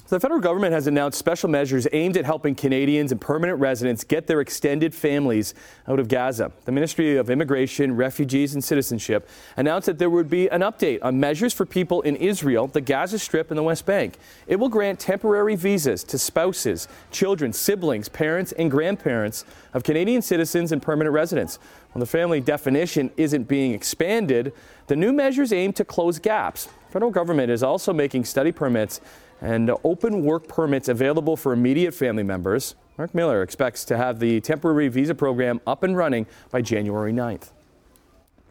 The 0.10 0.20
federal 0.20 0.40
government 0.40 0.74
has 0.74 0.88
announced 0.88 1.20
special 1.20 1.50
measures 1.50 1.88
aimed 1.92 2.18
at 2.18 2.26
helping 2.26 2.56
Canadians 2.56 3.12
and 3.12 3.22
permanent 3.22 3.60
residents 3.60 4.04
get 4.04 4.26
their 4.26 4.42
extended 4.42 4.96
families 4.96 5.54
out 5.88 6.00
of 6.00 6.08
Gaza. 6.08 6.52
The 6.66 6.72
Ministry 6.72 7.16
of 7.18 7.30
Immigration, 7.30 7.96
Refugees 7.96 8.56
and 8.56 8.64
Citizenship 8.64 9.30
announced 9.56 9.86
that 9.86 10.00
there 10.00 10.10
would 10.10 10.28
be 10.28 10.50
an 10.50 10.62
update 10.62 10.98
on 11.04 11.20
measures 11.20 11.54
for 11.54 11.64
people 11.64 12.02
in 12.02 12.16
Israel, 12.16 12.66
the 12.66 12.82
Gaza 12.82 13.20
Strip, 13.20 13.52
and 13.52 13.58
the 13.60 13.62
West 13.62 13.86
Bank. 13.86 14.18
It 14.48 14.56
will 14.56 14.68
grant 14.68 15.00
temporary 15.00 15.56
visas 15.56 16.04
to 16.06 16.18
spouses, 16.18 16.88
children, 17.12 17.54
siblings, 17.54 18.10
parents, 18.10 18.52
and 18.54 18.72
grandparents 18.72 19.46
of 19.76 19.84
Canadian 19.84 20.24
citizens 20.24 20.72
and 20.72 20.82
permanent 20.82 21.14
residents. 21.14 21.60
While 21.92 22.00
the 22.00 22.08
family 22.08 22.42
definition 22.42 23.12
isn't 23.16 23.44
being 23.44 23.74
expanded, 23.76 24.54
the 24.88 24.96
new 24.96 25.14
measures 25.14 25.54
aim 25.54 25.72
to 25.74 25.86
close 25.86 26.18
gaps. 26.18 26.66
The 26.66 26.94
federal 26.94 27.12
government 27.12 27.52
is 27.52 27.62
also 27.62 27.94
making 27.94 28.26
study 28.26 28.52
permits 28.52 29.02
and 29.42 29.72
open 29.84 30.24
work 30.24 30.48
permits 30.48 30.90
available 30.90 31.38
for 31.38 31.54
immediate 31.54 31.94
family 31.94 32.24
members. 32.24 32.76
Marc 32.98 33.16
Miller 33.16 33.42
expects 33.42 33.86
to 33.86 33.98
have 33.98 34.20
the 34.20 34.42
temporary 34.42 34.88
visa 34.90 35.16
program 35.16 35.62
up 35.66 35.84
and 35.84 35.96
running 35.96 36.26
by 36.52 36.62
January 36.62 37.14
9th. 37.14 37.52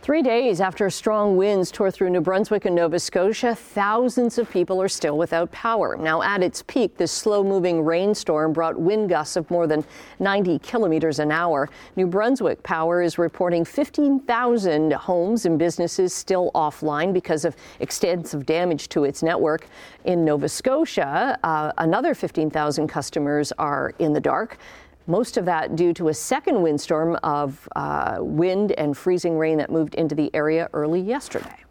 Three 0.00 0.22
days 0.22 0.60
after 0.60 0.88
strong 0.90 1.36
winds 1.36 1.72
tore 1.72 1.90
through 1.90 2.10
New 2.10 2.20
Brunswick 2.20 2.64
and 2.64 2.76
Nova 2.76 3.00
Scotia, 3.00 3.54
thousands 3.54 4.38
of 4.38 4.48
people 4.48 4.80
are 4.80 4.88
still 4.88 5.18
without 5.18 5.50
power. 5.50 5.96
Now, 5.96 6.22
at 6.22 6.42
its 6.42 6.62
peak, 6.62 6.96
this 6.96 7.10
slow 7.10 7.42
moving 7.42 7.84
rainstorm 7.84 8.52
brought 8.52 8.78
wind 8.78 9.10
gusts 9.10 9.36
of 9.36 9.50
more 9.50 9.66
than 9.66 9.84
90 10.20 10.60
kilometers 10.60 11.18
an 11.18 11.32
hour. 11.32 11.68
New 11.96 12.06
Brunswick 12.06 12.62
Power 12.62 13.02
is 13.02 13.18
reporting 13.18 13.64
15,000 13.64 14.92
homes 14.92 15.44
and 15.44 15.58
businesses 15.58 16.14
still 16.14 16.52
offline 16.54 17.12
because 17.12 17.44
of 17.44 17.56
extensive 17.80 18.46
damage 18.46 18.88
to 18.90 19.02
its 19.04 19.22
network. 19.22 19.66
In 20.04 20.24
Nova 20.24 20.48
Scotia, 20.48 21.38
uh, 21.42 21.72
another 21.76 22.14
15,000 22.14 22.86
customers 22.86 23.52
are 23.58 23.92
in 23.98 24.12
the 24.12 24.20
dark 24.20 24.58
most 25.08 25.36
of 25.36 25.46
that 25.46 25.74
due 25.74 25.92
to 25.94 26.08
a 26.08 26.14
second 26.14 26.62
windstorm 26.62 27.18
of 27.22 27.68
uh, 27.74 28.18
wind 28.20 28.72
and 28.72 28.96
freezing 28.96 29.38
rain 29.38 29.58
that 29.58 29.70
moved 29.70 29.94
into 29.96 30.14
the 30.14 30.30
area 30.34 30.68
early 30.72 31.00
yesterday. 31.00 31.64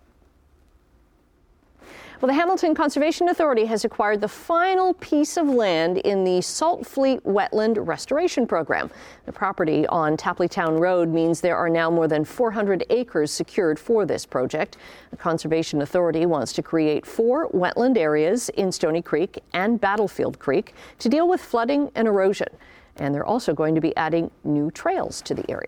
Well, 2.20 2.30
the 2.30 2.34
Hamilton 2.34 2.74
Conservation 2.74 3.30
Authority 3.30 3.66
has 3.66 3.86
acquired 3.86 4.22
the 4.22 4.28
final 4.28 4.96
piece 4.96 5.38
of 5.38 5.48
land 5.48 6.00
in 6.00 6.24
the 6.24 6.40
Saltfleet 6.40 7.22
Wetland 7.22 7.78
Restoration 7.88 8.48
Program. 8.48 8.90
The 9.28 9.32
property 9.32 9.86
on 9.86 10.18
Tapleytown 10.18 10.80
Road 10.80 11.10
means 11.10 11.42
there 11.42 11.56
are 11.56 11.70
now 11.70 11.92
more 11.92 12.08
than 12.08 12.26
400 12.26 12.86
acres 12.90 13.32
secured 13.32 13.78
for 13.78 14.04
this 14.04 14.26
project. 14.26 14.78
The 15.12 15.18
Conservation 15.18 15.84
Authority 15.84 16.26
wants 16.26 16.54
to 16.54 16.64
create 16.64 17.06
four 17.06 17.50
wetland 17.50 18.00
areas 18.00 18.50
in 18.50 18.72
Stoney 18.72 19.04
Creek 19.04 19.44
and 19.54 19.80
Battlefield 19.80 20.40
Creek 20.40 20.74
to 20.98 21.10
deal 21.10 21.28
with 21.28 21.40
flooding 21.40 21.92
and 21.94 22.08
erosion 22.08 22.50
and 23.00 23.14
they're 23.14 23.26
also 23.26 23.54
going 23.54 23.76
to 23.76 23.82
be 23.82 23.96
adding 23.98 24.32
new 24.44 24.72
trails 24.72 25.22
to 25.24 25.34
the 25.34 25.50
area. 25.50 25.66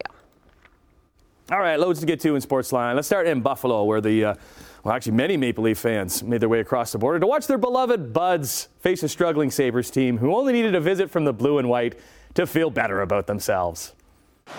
All 1.52 1.60
right, 1.60 1.80
loads 1.80 2.00
to 2.00 2.06
get 2.06 2.20
to 2.22 2.36
in 2.36 2.42
Sportsline. 2.42 2.96
Let's 2.96 3.08
start 3.08 3.28
in 3.28 3.42
Buffalo, 3.42 3.84
where 3.84 4.02
the 4.02 4.26
uh, 4.26 4.36
well, 4.84 4.96
actually, 4.96 5.14
many 5.14 5.36
Maple 5.36 5.64
Leaf 5.66 5.78
fans 5.78 6.24
made 6.24 6.42
their 6.42 6.50
way 6.50 6.62
across 6.62 6.92
the 6.92 6.98
border 6.98 7.20
to 7.20 7.28
watch 7.28 7.48
their 7.48 7.58
beloved 7.58 8.14
Buds 8.14 8.70
face 8.80 9.04
a 9.04 9.10
struggling 9.10 9.52
Sabres 9.52 9.92
team 9.92 10.18
who 10.18 10.34
only 10.36 10.54
needed 10.54 10.74
a 10.74 10.80
visit 10.80 11.12
from 11.12 11.26
the 11.26 11.34
blue 11.34 11.58
and 11.58 11.68
white 11.68 12.00
to 12.36 12.48
feel 12.48 12.70
better 12.70 13.02
about 13.02 13.28
themselves. 13.28 13.94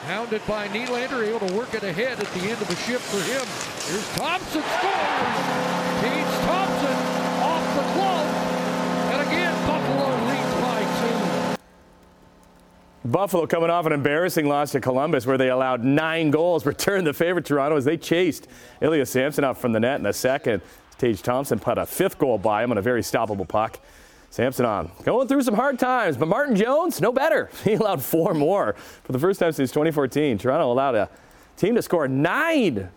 Hounded 0.06 0.42
by 0.46 0.68
Nylander, 0.68 1.26
able 1.26 1.48
to 1.48 1.54
work 1.54 1.72
it 1.74 1.82
ahead 1.82 2.20
at 2.20 2.26
the 2.32 2.40
end 2.40 2.60
of 2.60 2.68
the 2.68 2.76
shift 2.76 3.02
for 3.02 3.22
him. 3.22 3.46
Here's 3.88 4.06
Thompson 4.16 4.62
scores! 4.62 5.36
Tage 6.00 6.34
Thompson 6.44 6.96
off 7.40 7.64
the 7.74 7.82
glove. 7.94 8.28
And 9.12 9.20
again, 9.26 9.54
Buffalo 9.66 10.08
leads 10.28 10.54
by 10.60 10.80
two. 11.00 11.16
Buffalo 13.10 13.46
coming 13.46 13.70
off 13.70 13.86
an 13.86 13.92
embarrassing 13.92 14.46
loss 14.46 14.72
to 14.72 14.80
Columbus 14.80 15.26
where 15.26 15.38
they 15.38 15.50
allowed 15.50 15.82
nine 15.82 16.30
goals, 16.30 16.64
returned 16.66 17.06
the 17.06 17.12
favorite 17.12 17.44
Toronto 17.44 17.76
as 17.76 17.84
they 17.84 17.96
chased 17.96 18.46
Ilya 18.80 19.06
Samsonov 19.06 19.50
out 19.50 19.60
from 19.60 19.72
the 19.72 19.80
net 19.80 19.96
in 19.96 20.04
the 20.04 20.12
second. 20.12 20.62
Tage 20.98 21.22
Thompson 21.22 21.58
put 21.58 21.78
a 21.78 21.86
fifth 21.86 22.18
goal 22.18 22.38
by 22.38 22.62
him 22.62 22.70
on 22.70 22.78
a 22.78 22.82
very 22.82 23.00
stoppable 23.02 23.48
puck. 23.48 23.80
Samsonov 24.28 25.02
going 25.02 25.26
through 25.26 25.42
some 25.42 25.54
hard 25.54 25.78
times, 25.78 26.16
but 26.16 26.28
Martin 26.28 26.54
Jones, 26.54 27.00
no 27.00 27.10
better. 27.10 27.50
He 27.64 27.74
allowed 27.74 28.02
four 28.02 28.32
more 28.34 28.74
for 29.02 29.12
the 29.12 29.18
first 29.18 29.40
time 29.40 29.52
since 29.52 29.70
2014. 29.70 30.38
Toronto 30.38 30.70
allowed 30.70 30.94
a 30.94 31.08
team 31.56 31.74
to 31.74 31.82
score 31.82 32.06
nine. 32.06 32.90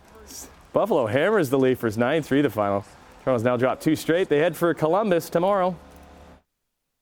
Buffalo 0.72 1.06
hammers 1.06 1.50
the 1.50 1.58
Leafers 1.58 1.98
9 1.98 2.22
3 2.22 2.42
the 2.42 2.50
final. 2.50 2.84
Toronto's 3.24 3.44
now 3.44 3.56
dropped 3.56 3.82
two 3.82 3.96
straight. 3.96 4.28
They 4.28 4.38
head 4.38 4.56
for 4.56 4.74
Columbus 4.74 5.30
tomorrow. 5.30 5.76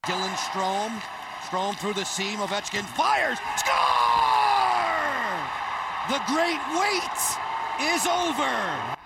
Dylan 0.06 0.34
Strome. 0.34 1.21
Strome 1.52 1.76
through 1.76 1.92
the 1.92 2.04
seam. 2.04 2.38
Ovechkin 2.38 2.82
fires. 2.96 3.38
Score! 3.58 3.76
The 6.08 6.18
great 6.32 6.58
wait 6.80 7.92
is 7.92 8.06
over. 8.06 8.96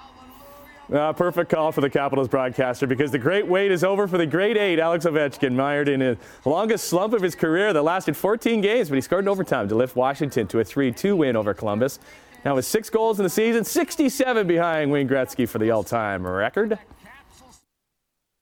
Uh, 0.97 1.13
perfect 1.13 1.51
call 1.51 1.73
for 1.73 1.81
the 1.81 1.91
Capitals 1.91 2.29
broadcaster 2.29 2.87
because 2.87 3.11
the 3.11 3.19
great 3.19 3.49
wait 3.49 3.73
is 3.73 3.83
over 3.83 4.07
for 4.07 4.17
the 4.17 4.27
great 4.27 4.57
eight, 4.57 4.79
Alex 4.79 5.07
Ovechkin, 5.07 5.55
mired 5.55 5.89
in 5.89 5.99
the 5.99 6.17
longest 6.45 6.85
slump 6.85 7.15
of 7.15 7.21
his 7.21 7.35
career 7.35 7.73
that 7.73 7.83
lasted 7.83 8.17
14 8.17 8.61
games, 8.61 8.91
but 8.91 8.95
he 8.95 9.01
scored 9.01 9.25
in 9.25 9.29
overtime 9.29 9.69
to 9.69 9.75
lift 9.75 9.97
Washington 9.97 10.47
to 10.47 10.61
a 10.61 10.65
3 10.65 10.93
2 10.93 11.17
win 11.17 11.35
over 11.35 11.53
Columbus. 11.53 11.99
Now 12.45 12.55
with 12.55 12.65
six 12.65 12.89
goals 12.89 13.19
in 13.19 13.25
the 13.25 13.31
season, 13.31 13.65
67 13.65 14.47
behind 14.47 14.93
Wayne 14.93 15.09
Gretzky 15.09 15.49
for 15.49 15.59
the 15.59 15.73
all 15.73 15.83
time 15.83 16.25
record. 16.25 16.79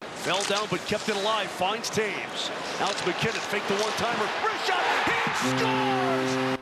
Fell 0.02 0.42
down 0.42 0.66
but 0.70 0.80
kept 0.80 1.08
it 1.08 1.16
alive, 1.16 1.46
finds 1.48 1.88
Toews. 1.88 2.50
Alex 2.80 3.06
MacKinnon 3.06 3.40
faked 3.40 3.68
the 3.68 3.74
one 3.74 3.92
timer. 3.92 4.28
Wrist 4.44 4.66
shot, 4.66 4.82
he 5.06 5.58
scores! 5.58 6.58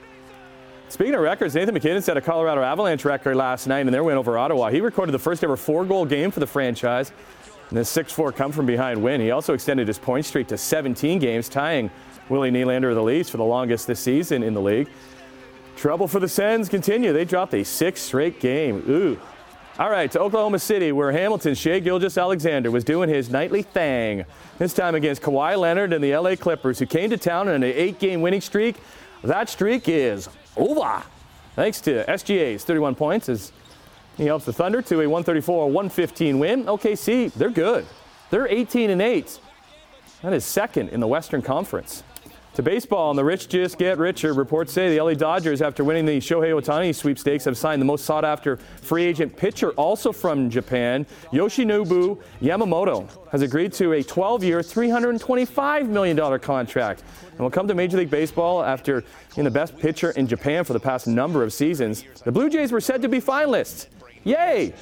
Speaking 0.88 1.14
of 1.14 1.22
records, 1.22 1.54
Nathan 1.54 1.72
MacKinnon 1.72 2.02
set 2.02 2.18
a 2.18 2.20
Colorado 2.20 2.62
Avalanche 2.62 3.04
record 3.06 3.34
last 3.34 3.66
night 3.66 3.86
in 3.86 3.92
their 3.92 4.04
win 4.04 4.18
over 4.18 4.36
Ottawa. 4.36 4.70
He 4.70 4.82
recorded 4.82 5.12
the 5.12 5.18
first 5.18 5.42
ever 5.42 5.56
four 5.56 5.86
goal 5.86 6.04
game 6.04 6.30
for 6.30 6.40
the 6.40 6.46
franchise. 6.46 7.12
And 7.70 7.78
the 7.78 7.84
6 7.86 8.12
4 8.12 8.32
come 8.32 8.52
from 8.52 8.66
behind 8.66 9.02
win. 9.02 9.18
He 9.18 9.30
also 9.30 9.54
extended 9.54 9.88
his 9.88 9.98
point 9.98 10.26
streak 10.26 10.46
to 10.48 10.58
17 10.58 11.18
games, 11.18 11.48
tying 11.48 11.90
Willie 12.28 12.50
Nylander 12.50 12.90
of 12.90 12.96
the 12.96 13.02
Leafs 13.02 13.30
for 13.30 13.38
the 13.38 13.44
longest 13.44 13.86
this 13.86 13.98
season 13.98 14.42
in 14.42 14.52
the 14.52 14.60
league. 14.60 14.90
Trouble 15.74 16.06
for 16.06 16.20
the 16.20 16.28
Sens 16.28 16.68
continue. 16.68 17.14
They 17.14 17.24
dropped 17.24 17.54
a 17.54 17.64
six 17.64 18.02
straight 18.02 18.40
game. 18.40 18.84
Ooh. 18.90 19.18
All 19.78 19.88
right, 19.88 20.10
to 20.12 20.20
Oklahoma 20.20 20.58
City, 20.58 20.92
where 20.92 21.10
Hamilton's 21.12 21.56
Shai 21.56 21.78
Gilgeous-Alexander 21.78 22.70
was 22.70 22.84
doing 22.84 23.08
his 23.08 23.30
nightly 23.30 23.62
thing. 23.62 24.26
This 24.58 24.74
time 24.74 24.94
against 24.94 25.22
Kawhi 25.22 25.58
Leonard 25.58 25.94
and 25.94 26.04
the 26.04 26.14
LA 26.14 26.36
Clippers, 26.36 26.78
who 26.78 26.84
came 26.84 27.08
to 27.08 27.16
town 27.16 27.48
in 27.48 27.54
an 27.54 27.64
eight 27.64 27.98
game 27.98 28.20
winning 28.20 28.42
streak. 28.42 28.76
That 29.24 29.48
streak 29.48 29.88
is 29.88 30.28
over. 30.58 31.02
Thanks 31.56 31.80
to 31.82 32.04
SGA's 32.04 32.64
31 32.64 32.96
points 32.96 33.30
as 33.30 33.50
he 34.18 34.26
helps 34.26 34.44
the 34.44 34.52
Thunder 34.52 34.82
to 34.82 35.00
a 35.00 35.04
134-115 35.06 36.38
win. 36.38 36.64
OKC, 36.64 37.32
they're 37.32 37.48
good. 37.48 37.86
They're 38.28 38.48
18 38.48 38.90
and 38.90 39.00
8. 39.00 39.40
That 40.20 40.34
is 40.34 40.44
second 40.44 40.90
in 40.90 41.00
the 41.00 41.08
Western 41.08 41.40
Conference. 41.40 42.02
To 42.54 42.62
baseball, 42.62 43.08
and 43.08 43.18
the 43.18 43.24
rich 43.24 43.48
just 43.48 43.78
get 43.78 43.96
richer. 43.96 44.34
Reports 44.34 44.74
say 44.74 44.94
the 44.94 45.02
LA 45.02 45.14
Dodgers, 45.14 45.62
after 45.62 45.84
winning 45.84 46.04
the 46.04 46.18
Shohei 46.18 46.52
Ohtani 46.52 46.94
sweepstakes, 46.94 47.46
have 47.46 47.56
signed 47.56 47.80
the 47.80 47.86
most 47.86 48.04
sought 48.04 48.26
after 48.26 48.58
free 48.82 49.04
agent 49.04 49.34
pitcher, 49.34 49.70
also 49.70 50.12
from 50.12 50.50
Japan. 50.50 51.06
Yoshinobu 51.32 52.20
Yamamoto 52.42 53.08
has 53.30 53.40
agreed 53.40 53.72
to 53.72 53.92
a 53.92 54.02
12 54.02 54.44
year, 54.44 54.60
$325 54.60 55.88
million 55.88 56.38
contract 56.40 57.02
and 57.32 57.40
will 57.40 57.50
come 57.50 57.66
to 57.66 57.74
Major 57.74 57.96
League 57.96 58.10
Baseball 58.10 58.62
after 58.62 59.02
being 59.34 59.44
the 59.44 59.50
best 59.50 59.78
pitcher 59.78 60.10
in 60.12 60.26
Japan 60.26 60.64
for 60.64 60.74
the 60.74 60.80
past 60.80 61.06
number 61.06 61.42
of 61.42 61.52
seasons. 61.52 62.04
The 62.24 62.32
Blue 62.32 62.50
Jays 62.50 62.70
were 62.70 62.80
said 62.80 63.00
to 63.02 63.08
be 63.08 63.20
finalists. 63.20 63.86
Yay! 64.24 64.74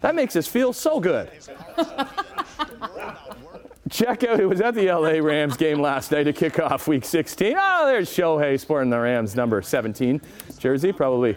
That 0.00 0.14
makes 0.14 0.34
us 0.34 0.46
feel 0.46 0.72
so 0.72 0.98
good. 0.98 1.30
Check 3.90 4.24
out 4.24 4.38
who 4.38 4.48
was 4.48 4.60
at 4.60 4.74
the 4.74 4.90
LA 4.90 5.20
Rams 5.24 5.56
game 5.56 5.80
last 5.80 6.10
night 6.10 6.24
to 6.24 6.32
kick 6.32 6.58
off 6.58 6.88
week 6.88 7.04
16. 7.04 7.54
Oh, 7.58 7.86
there's 7.86 8.10
Shohei 8.10 8.58
sporting 8.58 8.90
the 8.90 8.98
Rams 8.98 9.34
number 9.34 9.62
17 9.62 10.20
jersey. 10.58 10.92
Probably 10.92 11.36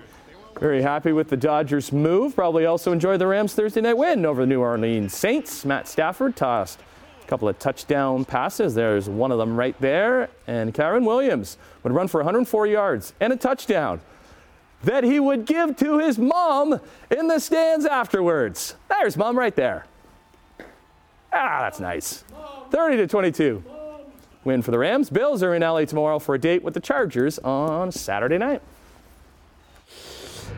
very 0.60 0.82
happy 0.82 1.12
with 1.14 1.30
the 1.30 1.38
Dodgers 1.38 1.92
move. 1.92 2.36
Probably 2.36 2.66
also 2.66 2.92
enjoyed 2.92 3.22
the 3.22 3.28
Rams 3.28 3.54
Thursday 3.54 3.82
night 3.82 3.98
win 3.98 4.26
over 4.26 4.42
the 4.42 4.48
New 4.48 4.60
Orleans 4.60 5.14
Saints. 5.14 5.64
Matt 5.64 5.88
Stafford 5.88 6.36
tossed 6.36 6.80
a 7.24 7.28
couple 7.28 7.48
of 7.48 7.58
touchdown 7.58 8.26
passes. 8.26 8.74
There's 8.74 9.08
one 9.08 9.32
of 9.32 9.38
them 9.38 9.56
right 9.56 9.80
there. 9.80 10.30
And 10.48 10.74
Kyren 10.74 11.06
Williams 11.06 11.58
would 11.84 11.94
run 11.94 12.08
for 12.08 12.20
104 12.20 12.68
yards 12.68 13.14
and 13.20 13.32
a 13.32 13.38
touchdown 13.38 14.02
that 14.84 15.04
he 15.04 15.20
would 15.20 15.46
give 15.46 15.78
to 15.78 16.00
his 16.00 16.18
mom 16.18 16.82
in 17.12 17.28
the 17.28 17.40
stands 17.40 17.86
afterwards. 17.86 18.76
There's 18.90 19.16
mom 19.16 19.38
right 19.38 19.56
there. 19.56 19.86
Ah, 21.34 21.60
that's 21.62 21.80
nice. 21.80 22.24
30 22.72 22.98
to 22.98 23.08
22. 23.08 23.64
Win 24.44 24.62
for 24.62 24.72
the 24.72 24.80
Rams. 24.80 25.10
Bills 25.10 25.44
are 25.44 25.54
in 25.54 25.62
LA 25.62 25.86
tomorrow 25.86 26.20
for 26.20 26.36
a 26.36 26.40
date 26.40 26.64
with 26.64 26.74
the 26.74 26.80
Chargers 26.80 27.38
on 27.40 27.92
Saturday 27.92 28.38
night. 28.38 28.62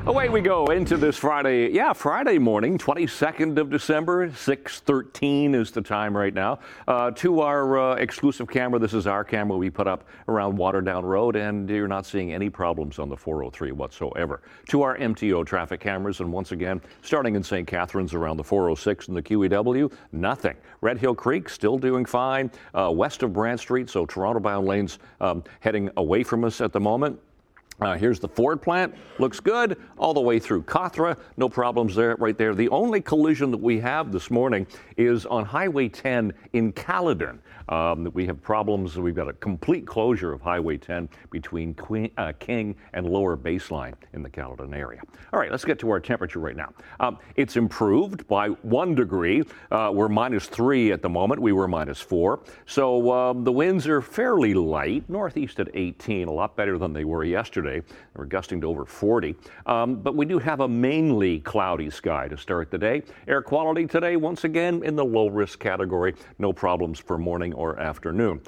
Away 0.05 0.27
we 0.27 0.41
go 0.41 0.65
into 0.65 0.97
this 0.97 1.15
Friday, 1.17 1.71
yeah, 1.71 1.93
Friday 1.93 2.37
morning, 2.37 2.77
22nd 2.77 3.57
of 3.57 3.69
December, 3.69 4.29
6:13 4.31 5.55
is 5.55 5.71
the 5.71 5.81
time 5.81 6.15
right 6.15 6.33
now. 6.33 6.59
Uh, 6.85 7.11
to 7.11 7.39
our 7.39 7.79
uh, 7.79 7.95
exclusive 7.95 8.49
camera, 8.49 8.79
this 8.79 8.93
is 8.93 9.07
our 9.07 9.23
camera 9.23 9.57
we 9.57 9.69
put 9.69 9.87
up 9.87 10.03
around 10.27 10.57
Waterdown 10.57 11.03
Road, 11.03 11.37
and 11.37 11.69
you're 11.69 11.87
not 11.87 12.05
seeing 12.05 12.33
any 12.33 12.49
problems 12.49 12.99
on 12.99 13.07
the 13.07 13.15
403 13.15 13.71
whatsoever. 13.71 14.41
To 14.67 14.81
our 14.81 14.97
MTO 14.97 15.45
traffic 15.45 15.79
cameras, 15.79 16.19
and 16.19 16.33
once 16.33 16.51
again, 16.51 16.81
starting 17.01 17.37
in 17.37 17.43
St. 17.43 17.65
Catharines 17.65 18.13
around 18.13 18.35
the 18.35 18.43
406 18.43 19.07
and 19.07 19.15
the 19.15 19.23
QEW, 19.23 19.89
nothing. 20.11 20.57
Red 20.81 20.97
Hill 20.97 21.15
Creek 21.15 21.47
still 21.47 21.77
doing 21.77 22.03
fine. 22.03 22.51
Uh, 22.73 22.91
west 22.93 23.23
of 23.23 23.31
Brant 23.31 23.61
Street, 23.61 23.89
so 23.89 24.05
Toronto-bound 24.05 24.67
lanes 24.67 24.99
um, 25.21 25.45
heading 25.61 25.89
away 25.95 26.23
from 26.23 26.43
us 26.43 26.59
at 26.59 26.73
the 26.73 26.79
moment. 26.81 27.17
Uh, 27.81 27.97
here's 27.97 28.19
the 28.19 28.27
Ford 28.27 28.61
plant. 28.61 28.93
Looks 29.19 29.39
good 29.39 29.77
all 29.97 30.13
the 30.13 30.21
way 30.21 30.39
through 30.39 30.63
Cothra. 30.63 31.17
No 31.37 31.49
problems 31.49 31.95
there, 31.95 32.15
right 32.17 32.37
there. 32.37 32.53
The 32.53 32.69
only 32.69 33.01
collision 33.01 33.49
that 33.51 33.57
we 33.57 33.79
have 33.79 34.11
this 34.11 34.29
morning 34.29 34.67
is 34.95 35.25
on 35.25 35.43
Highway 35.43 35.89
10 35.89 36.33
in 36.53 36.71
Caledon. 36.71 37.39
Um, 37.69 38.09
we 38.13 38.25
have 38.25 38.41
problems. 38.41 38.97
We've 38.97 39.15
got 39.15 39.27
a 39.27 39.33
complete 39.33 39.87
closure 39.87 40.33
of 40.33 40.41
Highway 40.41 40.77
10 40.77 41.09
between 41.31 41.73
Queen, 41.73 42.11
uh, 42.17 42.33
King 42.39 42.75
and 42.93 43.07
Lower 43.07 43.35
Baseline 43.35 43.93
in 44.13 44.21
the 44.21 44.29
Caledon 44.29 44.73
area. 44.73 45.01
All 45.31 45.39
right, 45.39 45.49
let's 45.49 45.65
get 45.65 45.79
to 45.79 45.89
our 45.89 45.99
temperature 45.99 46.39
right 46.39 46.55
now. 46.55 46.73
Um, 46.99 47.17
it's 47.35 47.55
improved 47.55 48.27
by 48.27 48.49
one 48.49 48.93
degree. 48.93 49.43
Uh, 49.71 49.91
we're 49.93 50.09
minus 50.09 50.45
three 50.45 50.91
at 50.91 51.01
the 51.01 51.09
moment. 51.09 51.41
We 51.41 51.53
were 51.53 51.67
minus 51.67 51.99
four. 51.99 52.41
So 52.65 53.11
um, 53.11 53.43
the 53.43 53.51
winds 53.51 53.87
are 53.87 54.01
fairly 54.01 54.53
light, 54.53 55.09
northeast 55.09 55.59
at 55.59 55.69
18, 55.73 56.27
a 56.27 56.31
lot 56.31 56.55
better 56.55 56.77
than 56.77 56.93
they 56.93 57.05
were 57.05 57.23
yesterday. 57.23 57.62
They 57.63 57.81
were 58.15 58.25
gusting 58.25 58.61
to 58.61 58.67
over 58.67 58.85
40. 58.85 59.35
Um, 59.65 59.95
but 59.95 60.15
we 60.15 60.25
do 60.25 60.39
have 60.39 60.59
a 60.59 60.67
mainly 60.67 61.39
cloudy 61.39 61.89
sky 61.89 62.27
to 62.27 62.37
start 62.37 62.69
the 62.71 62.77
day. 62.77 63.03
Air 63.27 63.41
quality 63.41 63.87
today, 63.87 64.15
once 64.15 64.43
again, 64.43 64.83
in 64.83 64.95
the 64.95 65.05
low 65.05 65.29
risk 65.29 65.59
category. 65.59 66.15
No 66.39 66.53
problems 66.53 66.99
for 66.99 67.17
morning 67.17 67.53
or 67.53 67.79
afternoon. 67.79 68.41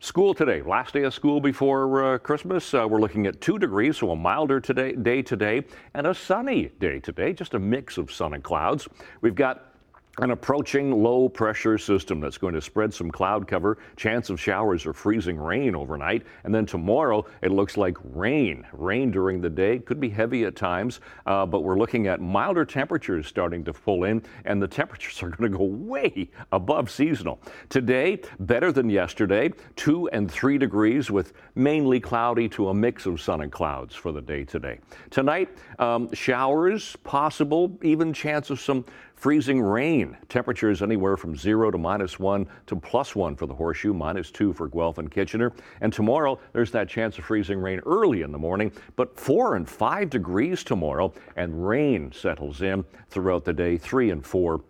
School 0.00 0.32
today, 0.32 0.62
last 0.62 0.94
day 0.94 1.02
of 1.02 1.12
school 1.12 1.40
before 1.40 2.14
uh, 2.14 2.18
Christmas. 2.18 2.72
Uh, 2.72 2.86
we're 2.88 3.00
looking 3.00 3.26
at 3.26 3.40
two 3.40 3.58
degrees, 3.58 3.96
so 3.96 4.12
a 4.12 4.16
milder 4.16 4.60
today, 4.60 4.92
day 4.92 5.22
today, 5.22 5.64
and 5.94 6.06
a 6.06 6.14
sunny 6.14 6.70
day 6.78 7.00
today, 7.00 7.32
just 7.32 7.54
a 7.54 7.58
mix 7.58 7.98
of 7.98 8.12
sun 8.12 8.34
and 8.34 8.44
clouds. 8.44 8.86
We've 9.22 9.34
got 9.34 9.72
an 10.20 10.30
approaching 10.30 11.02
low 11.02 11.28
pressure 11.28 11.78
system 11.78 12.20
that's 12.20 12.38
going 12.38 12.54
to 12.54 12.60
spread 12.60 12.92
some 12.92 13.10
cloud 13.10 13.46
cover, 13.46 13.78
chance 13.96 14.30
of 14.30 14.40
showers 14.40 14.86
or 14.86 14.92
freezing 14.92 15.38
rain 15.38 15.74
overnight. 15.74 16.24
And 16.44 16.54
then 16.54 16.66
tomorrow, 16.66 17.24
it 17.42 17.50
looks 17.50 17.76
like 17.76 17.96
rain. 18.02 18.66
Rain 18.72 19.10
during 19.10 19.40
the 19.40 19.50
day 19.50 19.78
could 19.78 20.00
be 20.00 20.08
heavy 20.08 20.44
at 20.44 20.56
times, 20.56 21.00
uh, 21.26 21.46
but 21.46 21.60
we're 21.60 21.78
looking 21.78 22.06
at 22.06 22.20
milder 22.20 22.64
temperatures 22.64 23.26
starting 23.26 23.64
to 23.64 23.72
pull 23.72 24.04
in, 24.04 24.22
and 24.44 24.60
the 24.60 24.68
temperatures 24.68 25.22
are 25.22 25.30
going 25.30 25.52
to 25.52 25.58
go 25.58 25.64
way 25.64 26.28
above 26.52 26.90
seasonal. 26.90 27.40
Today, 27.68 28.20
better 28.40 28.72
than 28.72 28.90
yesterday, 28.90 29.52
two 29.76 30.08
and 30.08 30.30
three 30.30 30.58
degrees 30.58 31.10
with 31.10 31.32
mainly 31.54 32.00
cloudy 32.00 32.48
to 32.50 32.68
a 32.68 32.74
mix 32.74 33.06
of 33.06 33.20
sun 33.20 33.42
and 33.42 33.52
clouds 33.52 33.94
for 33.94 34.12
the 34.12 34.20
day 34.20 34.44
today. 34.44 34.78
Tonight, 35.10 35.48
um, 35.78 36.12
showers 36.12 36.96
possible, 37.04 37.78
even 37.82 38.12
chance 38.12 38.50
of 38.50 38.60
some 38.60 38.84
freezing 39.18 39.60
rain. 39.60 40.16
Temperatures 40.28 40.80
anywhere 40.80 41.16
from 41.16 41.36
zero 41.36 41.70
to 41.70 41.78
minus 41.78 42.18
one 42.18 42.46
to 42.66 42.76
plus 42.76 43.16
one 43.16 43.34
for 43.34 43.46
the 43.46 43.54
horseshoe, 43.54 43.92
minus 43.92 44.30
two 44.30 44.52
for 44.52 44.68
Guelph 44.68 44.98
and 44.98 45.10
Kitchener. 45.10 45.52
And 45.80 45.92
tomorrow, 45.92 46.38
there's 46.52 46.70
that 46.70 46.88
chance 46.88 47.18
of 47.18 47.24
freezing 47.24 47.58
rain 47.58 47.80
early 47.84 48.22
in 48.22 48.30
the 48.30 48.38
morning, 48.38 48.70
but 48.96 49.18
four 49.18 49.56
and 49.56 49.68
five 49.68 50.08
degrees 50.08 50.62
tomorrow, 50.62 51.12
and 51.36 51.66
rain 51.66 52.12
settles 52.12 52.62
in 52.62 52.84
throughout 53.10 53.44
the 53.44 53.52
day, 53.52 53.76
three 53.76 54.10
and 54.10 54.24
four 54.24 54.62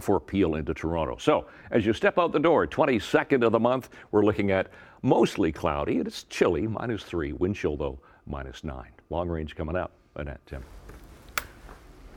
for 0.00 0.20
Peel 0.20 0.54
into 0.54 0.74
Toronto. 0.74 1.16
So 1.16 1.46
as 1.70 1.84
you 1.84 1.92
step 1.92 2.18
out 2.18 2.30
the 2.32 2.38
door, 2.38 2.66
22nd 2.66 3.44
of 3.44 3.52
the 3.52 3.58
month, 3.58 3.88
we're 4.12 4.24
looking 4.24 4.50
at 4.50 4.68
mostly 5.02 5.50
cloudy. 5.50 5.96
It's 5.96 6.24
chilly, 6.24 6.66
minus 6.66 7.02
three. 7.02 7.32
Wind 7.32 7.56
chill, 7.56 7.76
though, 7.76 7.98
minus 8.26 8.62
nine. 8.62 8.90
Long 9.10 9.28
range 9.28 9.56
coming 9.56 9.76
up. 9.76 9.92
Annette, 10.14 10.44
Tim. 10.46 10.62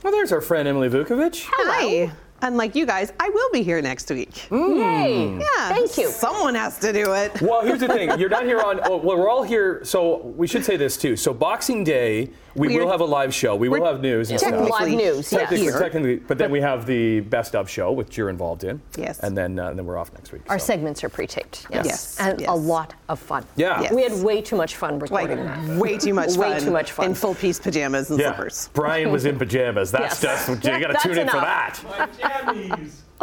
Well, 0.04 0.12
there's 0.12 0.32
our 0.32 0.42
friend 0.42 0.68
Emily 0.68 0.90
Vukovic. 0.90 1.46
Hi. 1.52 2.12
Unlike 2.44 2.76
you 2.76 2.86
guys, 2.86 3.14
I 3.20 3.30
will 3.30 3.50
be 3.52 3.62
here 3.62 3.82
next 3.82 4.10
week. 4.10 4.50
Yay! 4.52 5.38
Yeah. 5.38 5.70
Thank 5.70 5.98
you. 5.98 6.08
Someone 6.10 6.56
has 6.56 6.80
to 6.80 6.92
do 6.92 7.14
it. 7.14 7.40
Well, 7.42 7.62
here's 7.64 7.80
the 7.80 7.88
thing. 7.88 8.18
You're 8.20 8.30
not 8.30 8.46
here 8.46 8.60
on. 8.62 8.80
Oh, 8.84 8.98
well, 9.04 9.18
we're 9.18 9.30
all 9.30 9.44
here. 9.44 9.82
So 9.84 10.18
we 10.36 10.48
should 10.48 10.66
say 10.66 10.76
this 10.78 10.98
too. 10.98 11.16
So 11.16 11.34
Boxing 11.34 11.84
Day, 11.84 12.30
we 12.56 12.68
We're- 12.68 12.84
will 12.84 12.92
have 12.92 13.00
a 13.02 13.06
live 13.06 13.34
show. 13.34 13.56
We 13.56 13.70
will 13.70 13.86
have 13.86 14.02
news 14.02 14.30
and 14.32 14.40
stuff. 14.40 14.52
technically 14.52 14.92
Live 14.98 14.98
news, 15.16 15.32
yeah. 15.32 15.40
Technically, 15.40 15.66
here. 15.66 15.80
technically, 15.80 16.16
but 16.18 16.38
then 16.38 16.52
we 16.52 16.60
have 16.60 16.86
the 16.86 17.22
best 17.22 17.56
of 17.56 17.70
show, 17.70 17.92
which 17.94 18.18
you're 18.18 18.30
involved 18.30 18.64
in. 18.66 18.82
Yes. 18.98 19.20
And 19.20 19.38
then, 19.38 19.58
uh, 19.58 19.74
then 19.74 19.86
we're 19.86 19.98
off 19.98 20.12
next 20.14 20.32
week. 20.34 20.42
Our 20.50 20.60
so. 20.60 20.66
segments 20.66 21.02
are 21.04 21.10
pre-taped. 21.10 21.68
Yes. 21.72 21.86
Yes, 21.86 22.18
And 22.20 22.42
yes. 22.42 22.50
a 22.50 22.54
lot 22.54 22.94
of 23.08 23.20
fun. 23.20 23.46
Yeah. 23.56 23.82
Yes. 23.82 23.94
We 23.94 24.04
had 24.04 24.12
way 24.24 24.42
too 24.42 24.56
much 24.58 24.76
fun 24.76 25.00
Like 25.00 25.30
recording 25.30 25.46
that. 25.46 25.78
way 25.78 25.98
too 25.98 26.14
much 26.14 26.32
Way 26.36 26.52
fun. 26.54 26.62
too 26.62 26.72
much 26.72 26.92
fun. 26.92 27.06
In 27.06 27.14
full 27.16 27.36
piece 27.36 27.58
pajamas 27.60 28.10
and 28.12 28.20
Yeah. 28.20 28.36
slippers. 28.36 28.70
Brian 28.74 29.12
was 29.12 29.24
in 29.26 29.38
pajamas. 29.44 29.92
That's 29.92 30.22
Yes. 30.22 30.48
just 30.48 30.64
you 30.66 30.72
got 30.72 30.88
to 30.88 30.88
That's 30.94 31.04
tune 31.04 31.18
in 31.20 31.30
for 31.30 31.38
enough. 31.38 31.86
That. 32.32 32.80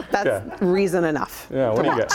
That's 0.13 0.27
Yeah. 0.27 0.57
reason 0.61 1.05
enough. 1.05 1.49
Yeah. 1.53 1.71
What 1.71 1.83
do 1.83 1.91
you 1.91 1.97
got? 1.99 2.13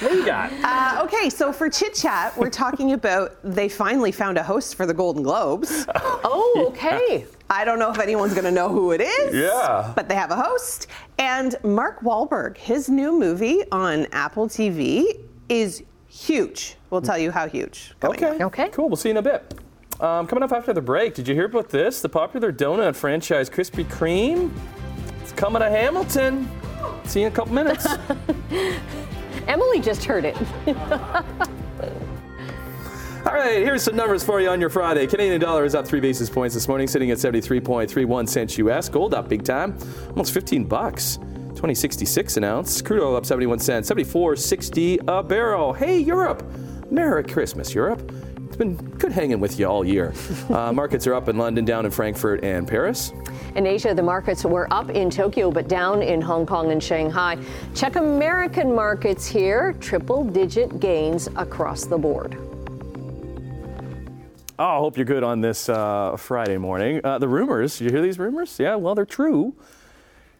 What 0.00 0.10
do 0.10 0.16
you 0.18 0.26
got? 0.26 0.52
Uh, 0.62 1.02
okay, 1.04 1.30
so 1.30 1.50
for 1.52 1.70
chit 1.70 1.94
chat, 1.94 2.36
we're 2.36 2.50
talking 2.50 2.92
about 3.00 3.36
they 3.42 3.68
finally 3.68 4.12
found 4.12 4.36
a 4.36 4.42
host 4.42 4.74
for 4.74 4.84
the 4.84 4.92
Golden 4.94 5.22
Globes. 5.22 5.86
Oh, 5.94 6.66
okay. 6.68 7.26
I 7.48 7.64
don't 7.64 7.78
know 7.78 7.90
if 7.90 7.98
anyone's 7.98 8.32
going 8.34 8.44
to 8.44 8.50
know 8.50 8.68
who 8.68 8.92
it 8.92 9.00
is. 9.00 9.34
Yeah. 9.34 9.92
But 9.96 10.08
they 10.08 10.14
have 10.14 10.30
a 10.30 10.36
host. 10.36 10.88
And 11.18 11.56
Mark 11.64 12.00
Wahlberg, 12.02 12.56
his 12.58 12.88
new 12.90 13.18
movie 13.18 13.62
on 13.72 14.06
Apple 14.12 14.46
TV 14.46 15.04
is 15.48 15.82
huge. 16.06 16.76
We'll 16.90 17.00
tell 17.02 17.18
you 17.18 17.30
how 17.30 17.48
huge. 17.48 17.94
coming 18.00 18.16
Okay. 18.22 18.36
up. 18.36 18.40
Okay. 18.42 18.68
Cool. 18.68 18.88
We'll 18.88 18.96
see 18.96 19.08
you 19.08 19.12
in 19.12 19.16
a 19.16 19.22
bit. 19.22 19.54
Um, 20.00 20.26
coming 20.26 20.42
up 20.42 20.52
after 20.52 20.72
the 20.72 20.80
break, 20.82 21.14
did 21.14 21.26
you 21.28 21.34
hear 21.34 21.46
about 21.46 21.70
this? 21.70 22.00
The 22.02 22.08
popular 22.08 22.52
donut 22.52 22.94
franchise 22.94 23.48
Krispy 23.50 23.84
Kreme. 23.84 24.50
It's 25.30 25.38
coming 25.38 25.62
to 25.62 25.70
Hamilton. 25.70 26.50
See 27.04 27.20
you 27.20 27.26
in 27.28 27.32
a 27.32 27.36
couple 27.36 27.54
minutes. 27.54 27.86
Emily 29.46 29.78
just 29.78 30.02
heard 30.02 30.24
it. 30.24 30.36
All 33.24 33.32
right, 33.32 33.58
here's 33.58 33.84
some 33.84 33.94
numbers 33.94 34.24
for 34.24 34.40
you 34.40 34.48
on 34.48 34.60
your 34.60 34.70
Friday. 34.70 35.06
Canadian 35.06 35.40
dollar 35.40 35.64
is 35.64 35.76
up 35.76 35.86
three 35.86 36.00
basis 36.00 36.28
points 36.28 36.52
this 36.52 36.66
morning, 36.66 36.88
sitting 36.88 37.12
at 37.12 37.18
73.31 37.18 38.28
cents 38.28 38.58
US. 38.58 38.88
Gold 38.88 39.14
up 39.14 39.28
big 39.28 39.44
time, 39.44 39.78
almost 40.08 40.34
15 40.34 40.64
bucks. 40.64 41.18
2066 41.50 42.36
an 42.36 42.42
ounce. 42.42 42.82
Crude 42.82 43.00
oil 43.00 43.14
up 43.14 43.24
71 43.24 43.60
cents, 43.60 43.88
74.60 43.88 44.98
a 45.06 45.22
barrel. 45.22 45.72
Hey, 45.72 46.00
Europe. 46.00 46.42
Merry 46.90 47.22
Christmas, 47.22 47.72
Europe. 47.72 48.12
It's 48.60 48.78
been 48.78 48.90
good 48.98 49.12
hanging 49.12 49.40
with 49.40 49.58
you 49.58 49.64
all 49.64 49.86
year. 49.86 50.12
Uh, 50.50 50.70
markets 50.74 51.06
are 51.06 51.14
up 51.14 51.30
in 51.30 51.38
London, 51.38 51.64
down 51.64 51.86
in 51.86 51.90
Frankfurt 51.90 52.44
and 52.44 52.68
Paris. 52.68 53.10
In 53.56 53.66
Asia, 53.66 53.94
the 53.94 54.02
markets 54.02 54.44
were 54.44 54.70
up 54.70 54.90
in 54.90 55.08
Tokyo 55.08 55.50
but 55.50 55.66
down 55.66 56.02
in 56.02 56.20
Hong 56.20 56.44
Kong 56.44 56.70
and 56.70 56.82
Shanghai. 56.82 57.38
Check 57.74 57.96
American 57.96 58.74
markets 58.74 59.26
here, 59.26 59.72
triple 59.80 60.24
digit 60.24 60.78
gains 60.78 61.26
across 61.36 61.86
the 61.86 61.96
board. 61.96 62.36
Oh, 64.58 64.64
I 64.64 64.76
hope 64.76 64.98
you're 64.98 65.06
good 65.06 65.22
on 65.22 65.40
this 65.40 65.70
uh, 65.70 66.18
Friday 66.18 66.58
morning. 66.58 67.00
Uh, 67.02 67.16
the 67.16 67.28
rumors, 67.28 67.80
you 67.80 67.88
hear 67.88 68.02
these 68.02 68.18
rumors? 68.18 68.58
Yeah, 68.58 68.74
well, 68.74 68.94
they're 68.94 69.06
true. 69.06 69.54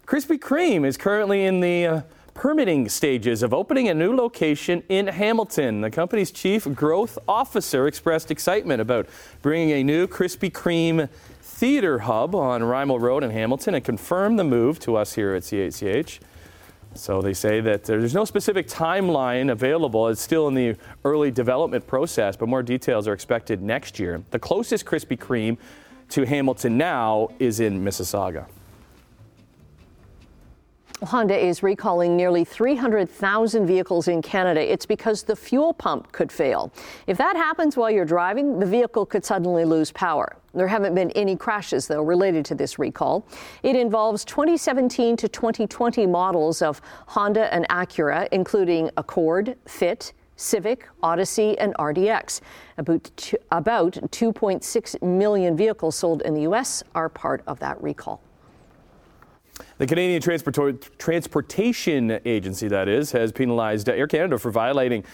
Krispy 0.06 0.38
Kreme 0.38 0.84
is 0.84 0.98
currently 0.98 1.46
in 1.46 1.60
the 1.60 1.86
uh, 1.86 2.02
permitting 2.34 2.88
stages 2.88 3.42
of 3.42 3.52
opening 3.52 3.88
a 3.88 3.94
new 3.94 4.14
location 4.14 4.82
in 4.88 5.06
Hamilton. 5.06 5.80
The 5.80 5.90
company's 5.90 6.30
chief 6.30 6.72
growth 6.74 7.18
officer 7.28 7.86
expressed 7.86 8.30
excitement 8.30 8.80
about 8.80 9.06
bringing 9.42 9.70
a 9.70 9.84
new 9.84 10.06
Krispy 10.06 10.50
Kreme 10.50 11.08
theater 11.40 12.00
hub 12.00 12.34
on 12.34 12.62
Rymal 12.62 13.00
Road 13.00 13.22
in 13.22 13.30
Hamilton 13.30 13.74
and 13.74 13.84
confirmed 13.84 14.38
the 14.38 14.44
move 14.44 14.78
to 14.80 14.96
us 14.96 15.14
here 15.14 15.34
at 15.34 15.42
CHCH. 15.42 16.20
So 16.94 17.22
they 17.22 17.34
say 17.34 17.60
that 17.60 17.84
there's 17.84 18.14
no 18.14 18.24
specific 18.24 18.66
timeline 18.66 19.50
available. 19.50 20.08
It's 20.08 20.20
still 20.20 20.48
in 20.48 20.54
the 20.54 20.76
early 21.04 21.30
development 21.30 21.86
process, 21.86 22.36
but 22.36 22.48
more 22.48 22.62
details 22.62 23.06
are 23.06 23.12
expected 23.12 23.62
next 23.62 23.98
year. 23.98 24.22
The 24.30 24.38
closest 24.38 24.84
Krispy 24.84 25.16
Kreme 25.16 25.56
to 26.08 26.24
Hamilton 26.24 26.76
now 26.76 27.28
is 27.38 27.60
in 27.60 27.84
Mississauga. 27.84 28.46
Honda 31.02 31.34
is 31.34 31.62
recalling 31.62 32.14
nearly 32.14 32.44
300,000 32.44 33.66
vehicles 33.66 34.08
in 34.08 34.20
Canada. 34.20 34.60
It's 34.60 34.84
because 34.84 35.22
the 35.22 35.34
fuel 35.34 35.72
pump 35.72 36.12
could 36.12 36.30
fail. 36.30 36.70
If 37.06 37.16
that 37.16 37.36
happens 37.36 37.74
while 37.76 37.90
you're 37.90 38.04
driving, 38.04 38.58
the 38.58 38.66
vehicle 38.66 39.06
could 39.06 39.24
suddenly 39.24 39.64
lose 39.64 39.90
power. 39.92 40.36
There 40.52 40.68
haven't 40.68 40.94
been 40.94 41.10
any 41.12 41.36
crashes, 41.36 41.86
though, 41.86 42.02
related 42.02 42.44
to 42.46 42.54
this 42.54 42.78
recall. 42.78 43.26
It 43.62 43.76
involves 43.76 44.26
2017 44.26 45.16
to 45.16 45.28
2020 45.28 46.06
models 46.06 46.60
of 46.60 46.82
Honda 47.06 47.52
and 47.54 47.66
Acura, 47.70 48.28
including 48.30 48.90
Accord, 48.98 49.56
Fit, 49.66 50.12
Civic, 50.36 50.86
Odyssey, 51.02 51.58
and 51.58 51.74
RDX. 51.74 52.40
About, 52.76 53.32
about 53.50 53.92
2.6 53.94 55.02
million 55.02 55.56
vehicles 55.56 55.96
sold 55.96 56.20
in 56.22 56.34
the 56.34 56.42
U.S. 56.42 56.82
are 56.94 57.08
part 57.08 57.42
of 57.46 57.58
that 57.60 57.82
recall. 57.82 58.22
The 59.80 59.86
Canadian 59.86 60.20
Transport- 60.20 60.98
Transportation 60.98 62.20
Agency, 62.26 62.68
that 62.68 62.86
is, 62.86 63.12
has 63.12 63.32
penalized 63.32 63.88
Air 63.88 64.06
Canada 64.06 64.36
for 64.38 64.50
violating 64.50 65.04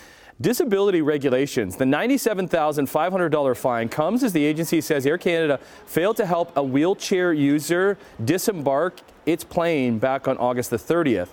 disability 0.40 1.02
regulations. 1.02 1.76
The 1.76 1.84
$97,500 1.84 3.56
fine 3.56 3.88
comes 3.88 4.24
as 4.24 4.32
the 4.32 4.44
agency 4.44 4.80
says 4.80 5.06
Air 5.06 5.18
Canada 5.18 5.60
failed 5.86 6.16
to 6.16 6.26
help 6.26 6.56
a 6.56 6.64
wheelchair 6.64 7.32
user 7.32 7.96
disembark 8.24 8.98
its 9.24 9.44
plane 9.44 10.00
back 10.00 10.26
on 10.26 10.36
August 10.38 10.70
the 10.70 10.78
30th. 10.78 11.28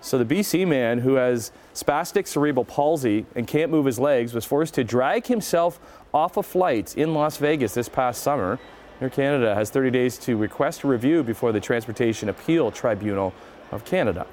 So 0.00 0.16
the 0.16 0.24
BC 0.24 0.66
man 0.66 1.00
who 1.00 1.16
has 1.16 1.52
spastic 1.74 2.26
cerebral 2.26 2.64
palsy 2.64 3.26
and 3.34 3.46
can't 3.46 3.70
move 3.70 3.84
his 3.84 3.98
legs 3.98 4.32
was 4.32 4.46
forced 4.46 4.72
to 4.76 4.82
drag 4.82 5.26
himself 5.26 5.78
off 6.14 6.38
a 6.38 6.42
flight 6.42 6.96
in 6.96 7.12
Las 7.12 7.36
Vegas 7.36 7.74
this 7.74 7.90
past 7.90 8.22
summer. 8.22 8.58
Air 9.00 9.10
Canada 9.10 9.54
has 9.54 9.70
30 9.70 9.92
days 9.92 10.18
to 10.18 10.36
request 10.36 10.82
a 10.82 10.88
review 10.88 11.22
before 11.22 11.52
the 11.52 11.60
Transportation 11.60 12.30
Appeal 12.30 12.72
Tribunal 12.72 13.32
of 13.70 13.84
Canada. 13.84 14.26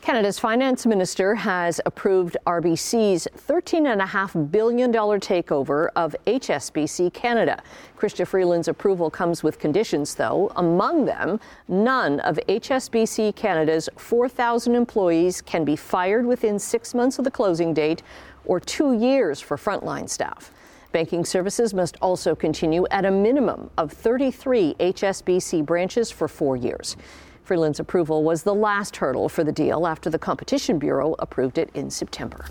Canada's 0.00 0.40
finance 0.40 0.86
minister 0.86 1.36
has 1.36 1.80
approved 1.86 2.36
RBC's 2.46 3.28
$13.5 3.36 4.50
billion 4.50 4.92
takeover 4.92 5.88
of 5.94 6.16
HSBC 6.26 7.12
Canada. 7.12 7.62
Chrystia 7.96 8.26
Freeland's 8.26 8.66
approval 8.66 9.08
comes 9.08 9.44
with 9.44 9.60
conditions, 9.60 10.16
though. 10.16 10.50
Among 10.56 11.04
them, 11.04 11.38
none 11.68 12.18
of 12.20 12.40
HSBC 12.48 13.36
Canada's 13.36 13.88
4,000 13.96 14.74
employees 14.74 15.42
can 15.42 15.64
be 15.64 15.76
fired 15.76 16.26
within 16.26 16.58
six 16.58 16.92
months 16.92 17.18
of 17.18 17.24
the 17.24 17.30
closing 17.30 17.72
date 17.72 18.02
or 18.46 18.58
two 18.58 18.94
years 18.94 19.38
for 19.38 19.56
frontline 19.56 20.08
staff. 20.08 20.50
Banking 20.92 21.24
services 21.24 21.72
must 21.72 21.96
also 22.02 22.34
continue 22.34 22.84
at 22.90 23.04
a 23.04 23.10
minimum 23.10 23.70
of 23.78 23.92
33 23.92 24.74
HSBC 24.80 25.64
branches 25.64 26.10
for 26.10 26.26
four 26.26 26.56
years. 26.56 26.96
Freeland's 27.44 27.78
approval 27.78 28.24
was 28.24 28.42
the 28.42 28.54
last 28.54 28.96
hurdle 28.96 29.28
for 29.28 29.44
the 29.44 29.52
deal 29.52 29.86
after 29.86 30.10
the 30.10 30.18
Competition 30.18 30.78
Bureau 30.78 31.14
approved 31.20 31.58
it 31.58 31.70
in 31.74 31.90
September. 31.90 32.46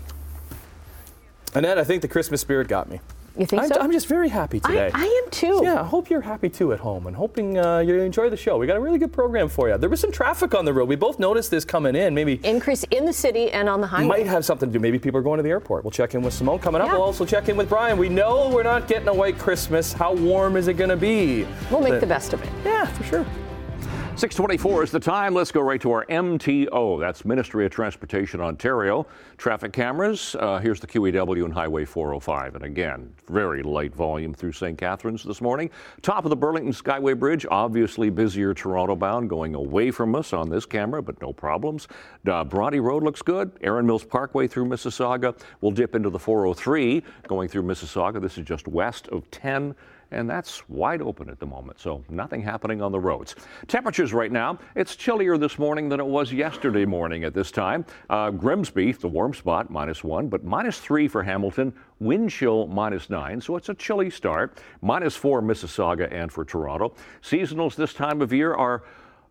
Annette, 1.54 1.78
I 1.78 1.84
think 1.84 2.00
the 2.00 2.08
Christmas 2.08 2.40
spirit 2.40 2.68
got 2.68 2.88
me. 2.88 3.00
You 3.36 3.46
think 3.46 3.62
I'm, 3.62 3.68
so? 3.68 3.80
I'm 3.80 3.92
just 3.92 4.06
very 4.06 4.28
happy 4.28 4.60
I, 4.64 4.68
today. 4.68 4.90
I 4.92 5.04
am 5.04 5.30
too. 5.30 5.60
Yeah, 5.62 5.80
I 5.80 5.84
hope 5.84 6.10
you're 6.10 6.20
happy 6.20 6.48
too 6.48 6.72
at 6.72 6.80
home 6.80 7.06
and 7.06 7.16
hoping 7.16 7.58
uh, 7.58 7.78
you 7.78 8.00
enjoy 8.00 8.28
the 8.28 8.36
show. 8.36 8.58
We 8.58 8.66
got 8.66 8.76
a 8.76 8.80
really 8.80 8.98
good 8.98 9.12
program 9.12 9.48
for 9.48 9.68
you. 9.68 9.78
There 9.78 9.88
was 9.88 10.00
some 10.00 10.12
traffic 10.12 10.54
on 10.54 10.64
the 10.64 10.72
road. 10.72 10.88
We 10.88 10.96
both 10.96 11.18
noticed 11.18 11.50
this 11.50 11.64
coming 11.64 11.94
in. 11.94 12.14
Maybe 12.14 12.40
Increase 12.44 12.84
in 12.90 13.04
the 13.04 13.12
city 13.12 13.50
and 13.52 13.68
on 13.68 13.80
the 13.80 13.86
highway. 13.86 14.08
might 14.08 14.26
have 14.26 14.44
something 14.44 14.68
to 14.68 14.72
do. 14.72 14.80
Maybe 14.80 14.98
people 14.98 15.20
are 15.20 15.22
going 15.22 15.38
to 15.38 15.42
the 15.42 15.50
airport. 15.50 15.84
We'll 15.84 15.90
check 15.90 16.14
in 16.14 16.22
with 16.22 16.34
Simone 16.34 16.58
coming 16.58 16.80
up. 16.80 16.88
Yeah. 16.88 16.94
We'll 16.94 17.02
also 17.02 17.24
check 17.24 17.48
in 17.48 17.56
with 17.56 17.68
Brian. 17.68 17.98
We 17.98 18.08
know 18.08 18.50
we're 18.50 18.62
not 18.62 18.88
getting 18.88 19.08
a 19.08 19.14
white 19.14 19.38
Christmas. 19.38 19.92
How 19.92 20.14
warm 20.14 20.56
is 20.56 20.68
it 20.68 20.74
going 20.74 20.90
to 20.90 20.96
be? 20.96 21.46
We'll 21.70 21.80
make 21.80 22.00
the 22.00 22.06
best 22.06 22.32
of 22.32 22.42
it. 22.42 22.50
Yeah, 22.64 22.86
for 22.86 23.04
sure. 23.04 23.26
624 24.20 24.82
is 24.82 24.90
the 24.90 25.00
time. 25.00 25.32
Let's 25.32 25.50
go 25.50 25.62
right 25.62 25.80
to 25.80 25.92
our 25.92 26.04
MTO. 26.04 27.00
That's 27.00 27.24
Ministry 27.24 27.64
of 27.64 27.72
Transportation 27.72 28.38
Ontario. 28.42 29.06
Traffic 29.38 29.72
cameras. 29.72 30.36
Uh, 30.38 30.58
here's 30.58 30.78
the 30.78 30.86
QEW 30.86 31.46
and 31.46 31.54
Highway 31.54 31.86
405. 31.86 32.56
And 32.56 32.64
again, 32.64 33.14
very 33.28 33.62
light 33.62 33.94
volume 33.94 34.34
through 34.34 34.52
St. 34.52 34.76
Catharines 34.76 35.24
this 35.24 35.40
morning. 35.40 35.70
Top 36.02 36.26
of 36.26 36.28
the 36.28 36.36
Burlington 36.36 36.74
Skyway 36.74 37.18
Bridge, 37.18 37.46
obviously 37.50 38.10
busier 38.10 38.52
Toronto 38.52 38.94
bound 38.94 39.30
going 39.30 39.54
away 39.54 39.90
from 39.90 40.14
us 40.14 40.34
on 40.34 40.50
this 40.50 40.66
camera, 40.66 41.02
but 41.02 41.18
no 41.22 41.32
problems. 41.32 41.88
Uh, 42.26 42.44
Bronte 42.44 42.78
Road 42.78 43.02
looks 43.02 43.22
good. 43.22 43.50
Erin 43.62 43.86
Mills 43.86 44.04
Parkway 44.04 44.46
through 44.46 44.66
Mississauga. 44.66 45.34
We'll 45.62 45.72
dip 45.72 45.94
into 45.94 46.10
the 46.10 46.18
403 46.18 47.02
going 47.26 47.48
through 47.48 47.62
Mississauga. 47.62 48.20
This 48.20 48.36
is 48.36 48.44
just 48.44 48.68
west 48.68 49.08
of 49.08 49.30
10 49.30 49.74
and 50.10 50.28
that's 50.28 50.68
wide 50.68 51.02
open 51.02 51.28
at 51.28 51.38
the 51.38 51.46
moment, 51.46 51.78
so 51.80 52.04
nothing 52.08 52.42
happening 52.42 52.82
on 52.82 52.92
the 52.92 53.00
roads. 53.00 53.34
Temperatures 53.68 54.12
right 54.12 54.32
now, 54.32 54.58
it's 54.74 54.96
chillier 54.96 55.38
this 55.38 55.58
morning 55.58 55.88
than 55.88 56.00
it 56.00 56.06
was 56.06 56.32
yesterday 56.32 56.84
morning 56.84 57.24
at 57.24 57.34
this 57.34 57.50
time. 57.50 57.84
Uh, 58.08 58.30
Grimsby, 58.30 58.92
the 58.92 59.08
warm 59.08 59.34
spot, 59.34 59.70
minus 59.70 60.02
one, 60.04 60.28
but 60.28 60.44
minus 60.44 60.78
three 60.78 61.08
for 61.08 61.22
Hamilton, 61.22 61.72
wind 61.98 62.30
chill 62.30 62.66
minus 62.66 63.10
nine, 63.10 63.40
so 63.40 63.56
it's 63.56 63.68
a 63.68 63.74
chilly 63.74 64.10
start. 64.10 64.58
Minus 64.82 65.16
four 65.16 65.42
Mississauga 65.42 66.12
and 66.12 66.32
for 66.32 66.44
Toronto. 66.44 66.94
Seasonals 67.22 67.74
this 67.74 67.94
time 67.94 68.22
of 68.22 68.32
year 68.32 68.54
are 68.54 68.82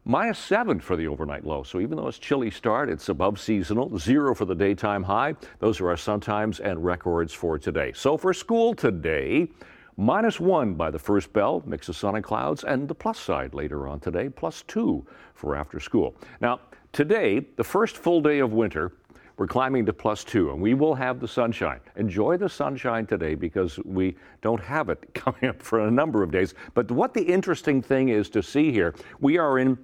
Minus 0.05 0.39
seven 0.39 0.79
for 0.79 0.95
the 0.95 1.07
overnight 1.07 1.45
low. 1.45 1.61
So 1.61 1.79
even 1.79 1.97
though 1.97 2.07
it's 2.07 2.17
chilly 2.17 2.49
start, 2.49 2.89
it's 2.89 3.09
above 3.09 3.39
seasonal. 3.39 3.97
Zero 3.99 4.33
for 4.33 4.45
the 4.45 4.55
daytime 4.55 5.03
high. 5.03 5.35
Those 5.59 5.81
are 5.81 5.89
our 5.89 5.97
sun 5.97 6.19
times 6.19 6.59
and 6.59 6.83
records 6.83 7.33
for 7.33 7.59
today. 7.59 7.91
So 7.93 8.17
for 8.17 8.33
school 8.33 8.73
today, 8.73 9.49
minus 9.99 10.39
one 10.39 10.75
by 10.75 10.89
the 10.89 10.97
first 10.97 11.33
bell, 11.33 11.61
mix 11.65 11.89
of 11.89 11.95
sun 11.95 12.15
and 12.15 12.23
clouds, 12.23 12.63
and 12.63 12.87
the 12.87 12.95
plus 12.95 13.19
side 13.19 13.53
later 13.53 13.85
on 13.85 13.99
today, 13.99 14.29
plus 14.29 14.63
two 14.65 15.05
for 15.33 15.57
after 15.57 15.77
school. 15.77 16.15
Now, 16.39 16.61
today, 16.93 17.45
the 17.57 17.63
first 17.65 17.97
full 17.97 18.21
day 18.21 18.39
of 18.39 18.53
winter, 18.53 18.93
we're 19.35 19.47
climbing 19.47 19.85
to 19.87 19.93
plus 19.93 20.23
two, 20.23 20.51
and 20.51 20.61
we 20.61 20.73
will 20.73 20.95
have 20.95 21.19
the 21.19 21.27
sunshine. 21.27 21.81
Enjoy 21.97 22.37
the 22.37 22.47
sunshine 22.47 23.05
today 23.05 23.35
because 23.35 23.77
we 23.79 24.15
don't 24.41 24.61
have 24.61 24.87
it 24.87 25.05
coming 25.13 25.45
up 25.45 25.61
for 25.61 25.85
a 25.85 25.91
number 25.91 26.23
of 26.23 26.31
days. 26.31 26.53
But 26.73 26.89
what 26.91 27.13
the 27.13 27.23
interesting 27.23 27.81
thing 27.81 28.07
is 28.07 28.29
to 28.29 28.41
see 28.41 28.71
here, 28.71 28.95
we 29.19 29.37
are 29.37 29.59
in 29.59 29.77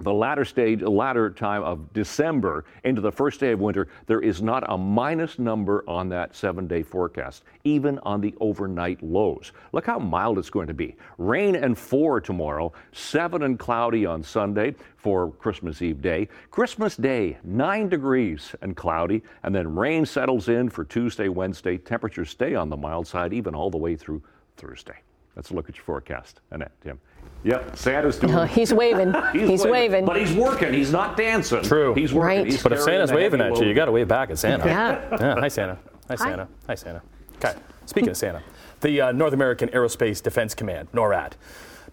the 0.00 0.12
latter 0.12 0.44
stage, 0.44 0.82
latter 0.82 1.30
time 1.30 1.62
of 1.62 1.92
December 1.92 2.64
into 2.82 3.00
the 3.00 3.12
first 3.12 3.38
day 3.38 3.52
of 3.52 3.60
winter, 3.60 3.86
there 4.06 4.20
is 4.20 4.42
not 4.42 4.64
a 4.68 4.76
minus 4.76 5.38
number 5.38 5.84
on 5.86 6.08
that 6.08 6.34
seven 6.34 6.66
day 6.66 6.82
forecast, 6.82 7.44
even 7.62 7.98
on 8.00 8.20
the 8.20 8.34
overnight 8.40 9.02
lows. 9.02 9.52
Look 9.72 9.86
how 9.86 9.98
mild 9.98 10.38
it's 10.38 10.50
going 10.50 10.66
to 10.66 10.74
be. 10.74 10.96
Rain 11.18 11.54
and 11.54 11.78
four 11.78 12.20
tomorrow, 12.20 12.72
seven 12.92 13.44
and 13.44 13.58
cloudy 13.58 14.04
on 14.04 14.22
Sunday 14.22 14.74
for 14.96 15.30
Christmas 15.32 15.80
Eve 15.80 16.02
day. 16.02 16.28
Christmas 16.50 16.96
Day, 16.96 17.38
nine 17.44 17.88
degrees 17.88 18.54
and 18.62 18.76
cloudy, 18.76 19.22
and 19.42 19.54
then 19.54 19.74
rain 19.74 20.06
settles 20.06 20.48
in 20.48 20.70
for 20.70 20.84
Tuesday, 20.84 21.28
Wednesday. 21.28 21.78
Temperatures 21.78 22.30
stay 22.30 22.54
on 22.54 22.68
the 22.68 22.76
mild 22.76 23.06
side, 23.06 23.32
even 23.32 23.54
all 23.54 23.70
the 23.70 23.78
way 23.78 23.96
through 23.96 24.22
Thursday. 24.56 24.96
Let's 25.36 25.50
look 25.50 25.68
at 25.68 25.76
your 25.76 25.84
forecast. 25.84 26.40
Annette, 26.50 26.72
Tim. 26.82 27.00
Yep, 27.44 27.76
Santa's 27.76 28.18
doing 28.18 28.34
Oh, 28.34 28.44
he's 28.44 28.72
waving. 28.72 29.14
he's, 29.32 29.64
waving. 29.64 30.04
but 30.04 30.16
he's 30.16 30.34
working. 30.34 30.72
He's 30.72 30.90
not 30.90 31.16
dancing. 31.16 31.62
True. 31.62 31.94
He's 31.94 32.12
working. 32.12 32.38
Right. 32.38 32.46
He's 32.46 32.62
But 32.62 32.72
if 32.72 32.80
Santa's 32.80 33.12
waving 33.12 33.40
at 33.40 33.56
you, 33.58 33.66
you 33.66 33.74
got 33.74 33.84
to 33.84 33.92
wave 33.92 34.08
back 34.08 34.30
at 34.30 34.38
Santa. 34.38 34.64
Yeah. 34.66 35.18
Yeah, 35.20 35.34
Hi, 35.38 35.48
Santa. 35.48 35.74
Hi, 35.74 35.78
Hi. 36.10 36.16
Santa. 36.16 36.48
Hi, 36.66 36.74
Santa. 36.74 37.02
Okay. 37.36 37.54
Speaking 37.86 38.08
of 38.08 38.16
Santa, 38.16 38.42
the 38.80 39.00
uh, 39.00 39.12
North 39.12 39.34
American 39.34 39.68
Aerospace 39.70 40.22
Defense 40.22 40.54
Command, 40.54 40.90
NORAD, 40.92 41.32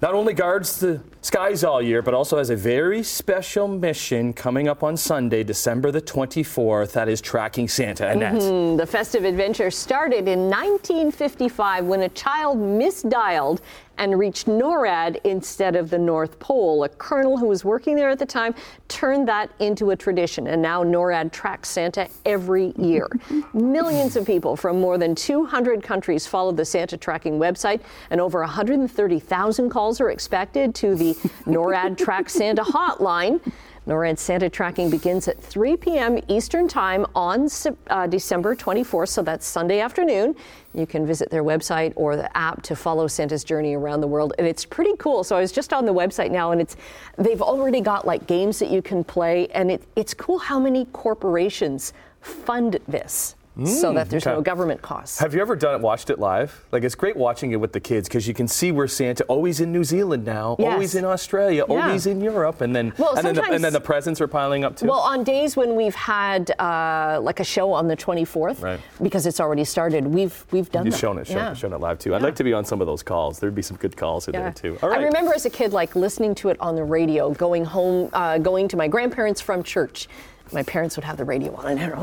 not 0.02 0.16
only 0.16 0.34
guards 0.34 0.80
the 0.80 1.02
skies 1.22 1.64
all 1.64 1.80
year, 1.82 2.02
but 2.02 2.14
also 2.16 2.38
has 2.40 2.50
a 2.50 2.56
very 2.56 3.04
special 3.04 3.68
mission 3.68 4.34
coming 4.34 4.68
up 4.68 4.82
on 4.84 4.98
Sunday, 4.98 5.44
December 5.44 5.92
the 5.92 6.02
24th. 6.02 6.94
That 6.94 7.08
is 7.08 7.22
tracking 7.22 7.68
Santa. 7.68 8.10
Annette. 8.10 8.78
The 8.78 8.88
festive 8.88 9.26
adventure 9.26 9.70
started 9.70 10.28
in 10.28 10.50
1955 10.50 11.86
when 11.86 12.02
a 12.02 12.10
child 12.10 12.58
misdialed 12.58 13.60
and 14.02 14.18
reached 14.18 14.48
NORAD 14.48 15.22
instead 15.26 15.76
of 15.76 15.92
the 15.92 15.98
North 15.98 16.40
Pole. 16.40 16.84
A 16.84 16.90
colonel 16.90 17.38
who 17.38 17.46
was 17.46 17.64
working 17.64 17.96
there 17.96 18.10
at 18.10 18.18
the 18.18 18.26
time 18.26 18.56
turned 18.88 19.28
that 19.28 19.52
into 19.60 19.92
a 19.92 19.96
tradition, 19.96 20.48
and 20.48 20.60
now 20.60 20.84
NORAD 20.84 21.32
tracks 21.32 21.70
Santa 21.70 22.10
every 22.26 22.74
year. 22.80 23.08
Millions 23.54 24.16
of 24.16 24.26
people 24.26 24.56
from 24.56 24.82
more 24.82 24.98
than 24.98 25.14
200 25.14 25.84
countries 25.84 26.26
follow 26.26 26.52
the 26.52 26.66
Santa 26.66 26.98
tracking 26.98 27.38
website, 27.38 27.80
and 28.10 28.20
over 28.20 28.40
130,000 28.40 29.70
calls 29.70 30.02
are 30.02 30.10
expected 30.10 30.74
to 30.74 30.96
the 30.96 31.14
NORAD 31.46 31.96
Track 31.96 32.28
Santa 32.28 32.64
hotline. 32.64 33.40
NORAD 33.88 34.20
Santa 34.20 34.48
tracking 34.48 34.92
begins 34.92 35.28
at 35.28 35.42
3 35.42 35.76
p.m. 35.76 36.20
Eastern 36.28 36.68
Time 36.68 37.04
on 37.16 37.50
uh, 37.88 38.06
December 38.06 38.56
24th, 38.56 39.10
so 39.10 39.24
that's 39.24 39.48
Sunday 39.48 39.80
afternoon. 39.80 40.36
You 40.76 40.86
can 40.86 41.08
visit 41.08 41.32
their 41.32 41.44
website 41.44 41.92
or 41.96 42.16
the 42.16 42.38
app 42.38 42.62
to 42.64 42.76
follow 42.76 43.08
Santa's 43.08 43.44
journey 43.44 43.74
around 43.74 44.02
the 44.02 44.08
world, 44.08 44.34
and 44.38 44.46
it's 44.46 44.66
pretty 44.66 44.96
cool. 45.00 45.24
So 45.24 45.36
I 45.36 45.42
was 45.42 45.52
just 45.52 45.74
on 45.74 45.86
the 45.86 45.94
website 45.94 46.30
now, 46.30 46.52
and 46.52 46.62
it's 46.62 46.76
they've 47.18 47.42
already 47.42 47.82
got 47.82 48.06
like 48.06 48.28
games 48.28 48.60
that 48.60 48.70
you 48.70 48.84
can 48.84 49.04
play, 49.04 49.48
and 49.48 49.72
it, 49.72 49.82
it's 49.96 50.14
cool 50.14 50.38
how 50.38 50.60
many 50.60 50.86
corporations 50.94 51.92
fund 52.22 52.78
this, 52.88 53.36
so 53.66 53.94
that 53.94 54.10
there's 54.10 54.26
okay. 54.26 54.34
no 54.36 54.42
government 54.42 54.82
costs. 54.82 55.20
Have 55.20 55.34
you 55.34 55.42
ever 55.42 55.56
done 55.58 55.76
it, 55.76 55.82
watched 55.82 56.10
it 56.10 56.20
live? 56.20 56.64
Like 56.72 56.84
it's 56.84 56.96
great 56.96 57.18
watching 57.18 57.52
it 57.52 57.58
with 57.58 57.74
the 57.74 57.82
kids 57.82 58.08
because 58.08 58.26
you 58.28 58.34
can 58.34 58.48
see 58.48 58.72
where 58.72 58.88
Santa 58.88 59.26
always 59.26 59.60
in 59.60 59.74
New 59.74 59.84
Zealand 59.84 60.24
now, 60.26 60.56
Yes. 60.58 60.72
always 60.74 60.96
in 60.96 61.04
Australia, 61.04 61.66
Yeah. 61.68 61.74
always 61.86 62.06
in 62.06 62.22
Europe, 62.22 62.62
and 62.62 62.74
then 62.74 62.94
Well, 62.98 63.14
and, 63.16 63.26
then 63.28 63.36
the, 63.36 63.44
and 63.44 63.64
then 63.64 63.74
the 63.74 63.82
presents 63.82 64.22
are 64.22 64.28
piling 64.28 64.64
up 64.64 64.78
too. 64.78 64.88
Well, 64.88 65.00
on 65.00 65.24
days 65.26 65.58
when 65.58 65.76
we've 65.76 65.96
had 65.96 66.52
uh, 66.60 67.20
like 67.22 67.42
a 67.42 67.44
show 67.44 67.74
on 67.74 67.88
the 67.90 67.96
24th, 67.98 68.62
Right. 68.62 68.80
because 69.02 69.26
it's 69.26 69.42
already 69.42 69.66
started, 69.66 70.08
we've 70.08 70.46
we've 70.52 70.72
done 70.72 70.86
You've 70.86 70.94
that. 70.94 71.00
shown 71.00 71.18
it, 71.18 71.28
shown, 71.28 71.38
Yeah. 71.38 71.54
shown 71.54 71.74
it 71.74 71.80
live 71.82 72.00
too. 72.00 72.16
I'd 72.16 72.22
like 72.22 72.36
to 72.36 72.44
be 72.46 72.54
on 72.54 72.64
some 72.64 72.80
of 72.80 72.88
those 72.88 73.04
calls. 73.04 73.40
There'd 73.40 73.54
be 73.56 73.62
some 73.62 73.78
good 73.78 73.98
calls 73.98 74.28
in 74.28 74.32
there 74.34 74.52
too. 74.54 74.78
All 74.82 74.90
right. 74.90 75.00
I 75.02 75.04
remember 75.04 75.34
as 75.34 75.46
a 75.46 75.50
kid, 75.50 75.74
like 75.74 75.96
listening 75.96 76.36
to 76.36 76.50
it 76.50 76.58
on 76.62 76.76
the 76.76 76.84
radio, 76.86 77.32
going 77.32 77.66
home, 77.66 78.10
uh, 78.14 78.38
going 78.38 78.70
to 78.70 78.78
my 78.78 78.88
grandparents 78.88 79.42
from 79.42 79.62
church. 79.62 80.08
My 80.54 80.64
parents 80.64 80.96
would 80.98 81.04
have 81.06 81.18
the 81.18 81.24
radio 81.26 81.56
on, 81.56 81.66
and 81.68 81.80
I 81.80 81.88
don't 81.90 82.00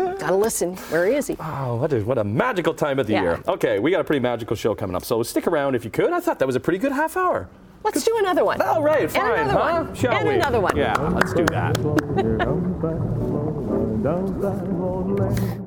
know, 0.00 0.14
gotta 0.18 0.34
listen. 0.34 0.76
Where 0.90 1.06
is 1.06 1.26
he? 1.26 1.36
Oh, 1.38 1.76
what 1.76 1.92
a, 1.92 2.00
what 2.00 2.16
a 2.18 2.24
magical 2.24 2.72
time 2.74 2.98
of 2.98 3.06
the 3.06 3.12
Yeah. 3.12 3.22
year. 3.22 3.40
Okay, 3.46 3.78
we 3.78 3.90
got 3.90 4.00
a 4.00 4.04
pretty 4.04 4.20
magical 4.20 4.56
show 4.56 4.74
coming 4.74 4.96
up, 4.96 5.04
so 5.04 5.22
stick 5.22 5.46
around 5.46 5.74
if 5.74 5.84
you 5.84 5.90
could. 5.90 6.10
I 6.12 6.20
thought 6.20 6.38
that 6.38 6.46
was 6.46 6.56
a 6.56 6.60
pretty 6.60 6.78
good 6.78 6.92
half 6.92 7.16
hour. 7.16 7.48
Let's 7.84 8.02
do 8.02 8.16
another 8.18 8.44
one. 8.46 8.62
All 8.62 8.82
right, 8.82 9.02
And 9.02 9.12
fine, 9.12 9.40
another 9.40 9.52
huh? 9.60 9.82
one. 9.84 9.94
Shall 9.94 10.12
and 10.12 10.28
we? 10.28 10.34
another 10.36 10.60
one. 10.60 10.74
Yeah, 10.76 10.94
let's 10.98 11.34
do 11.34 11.44
that. 11.46 11.76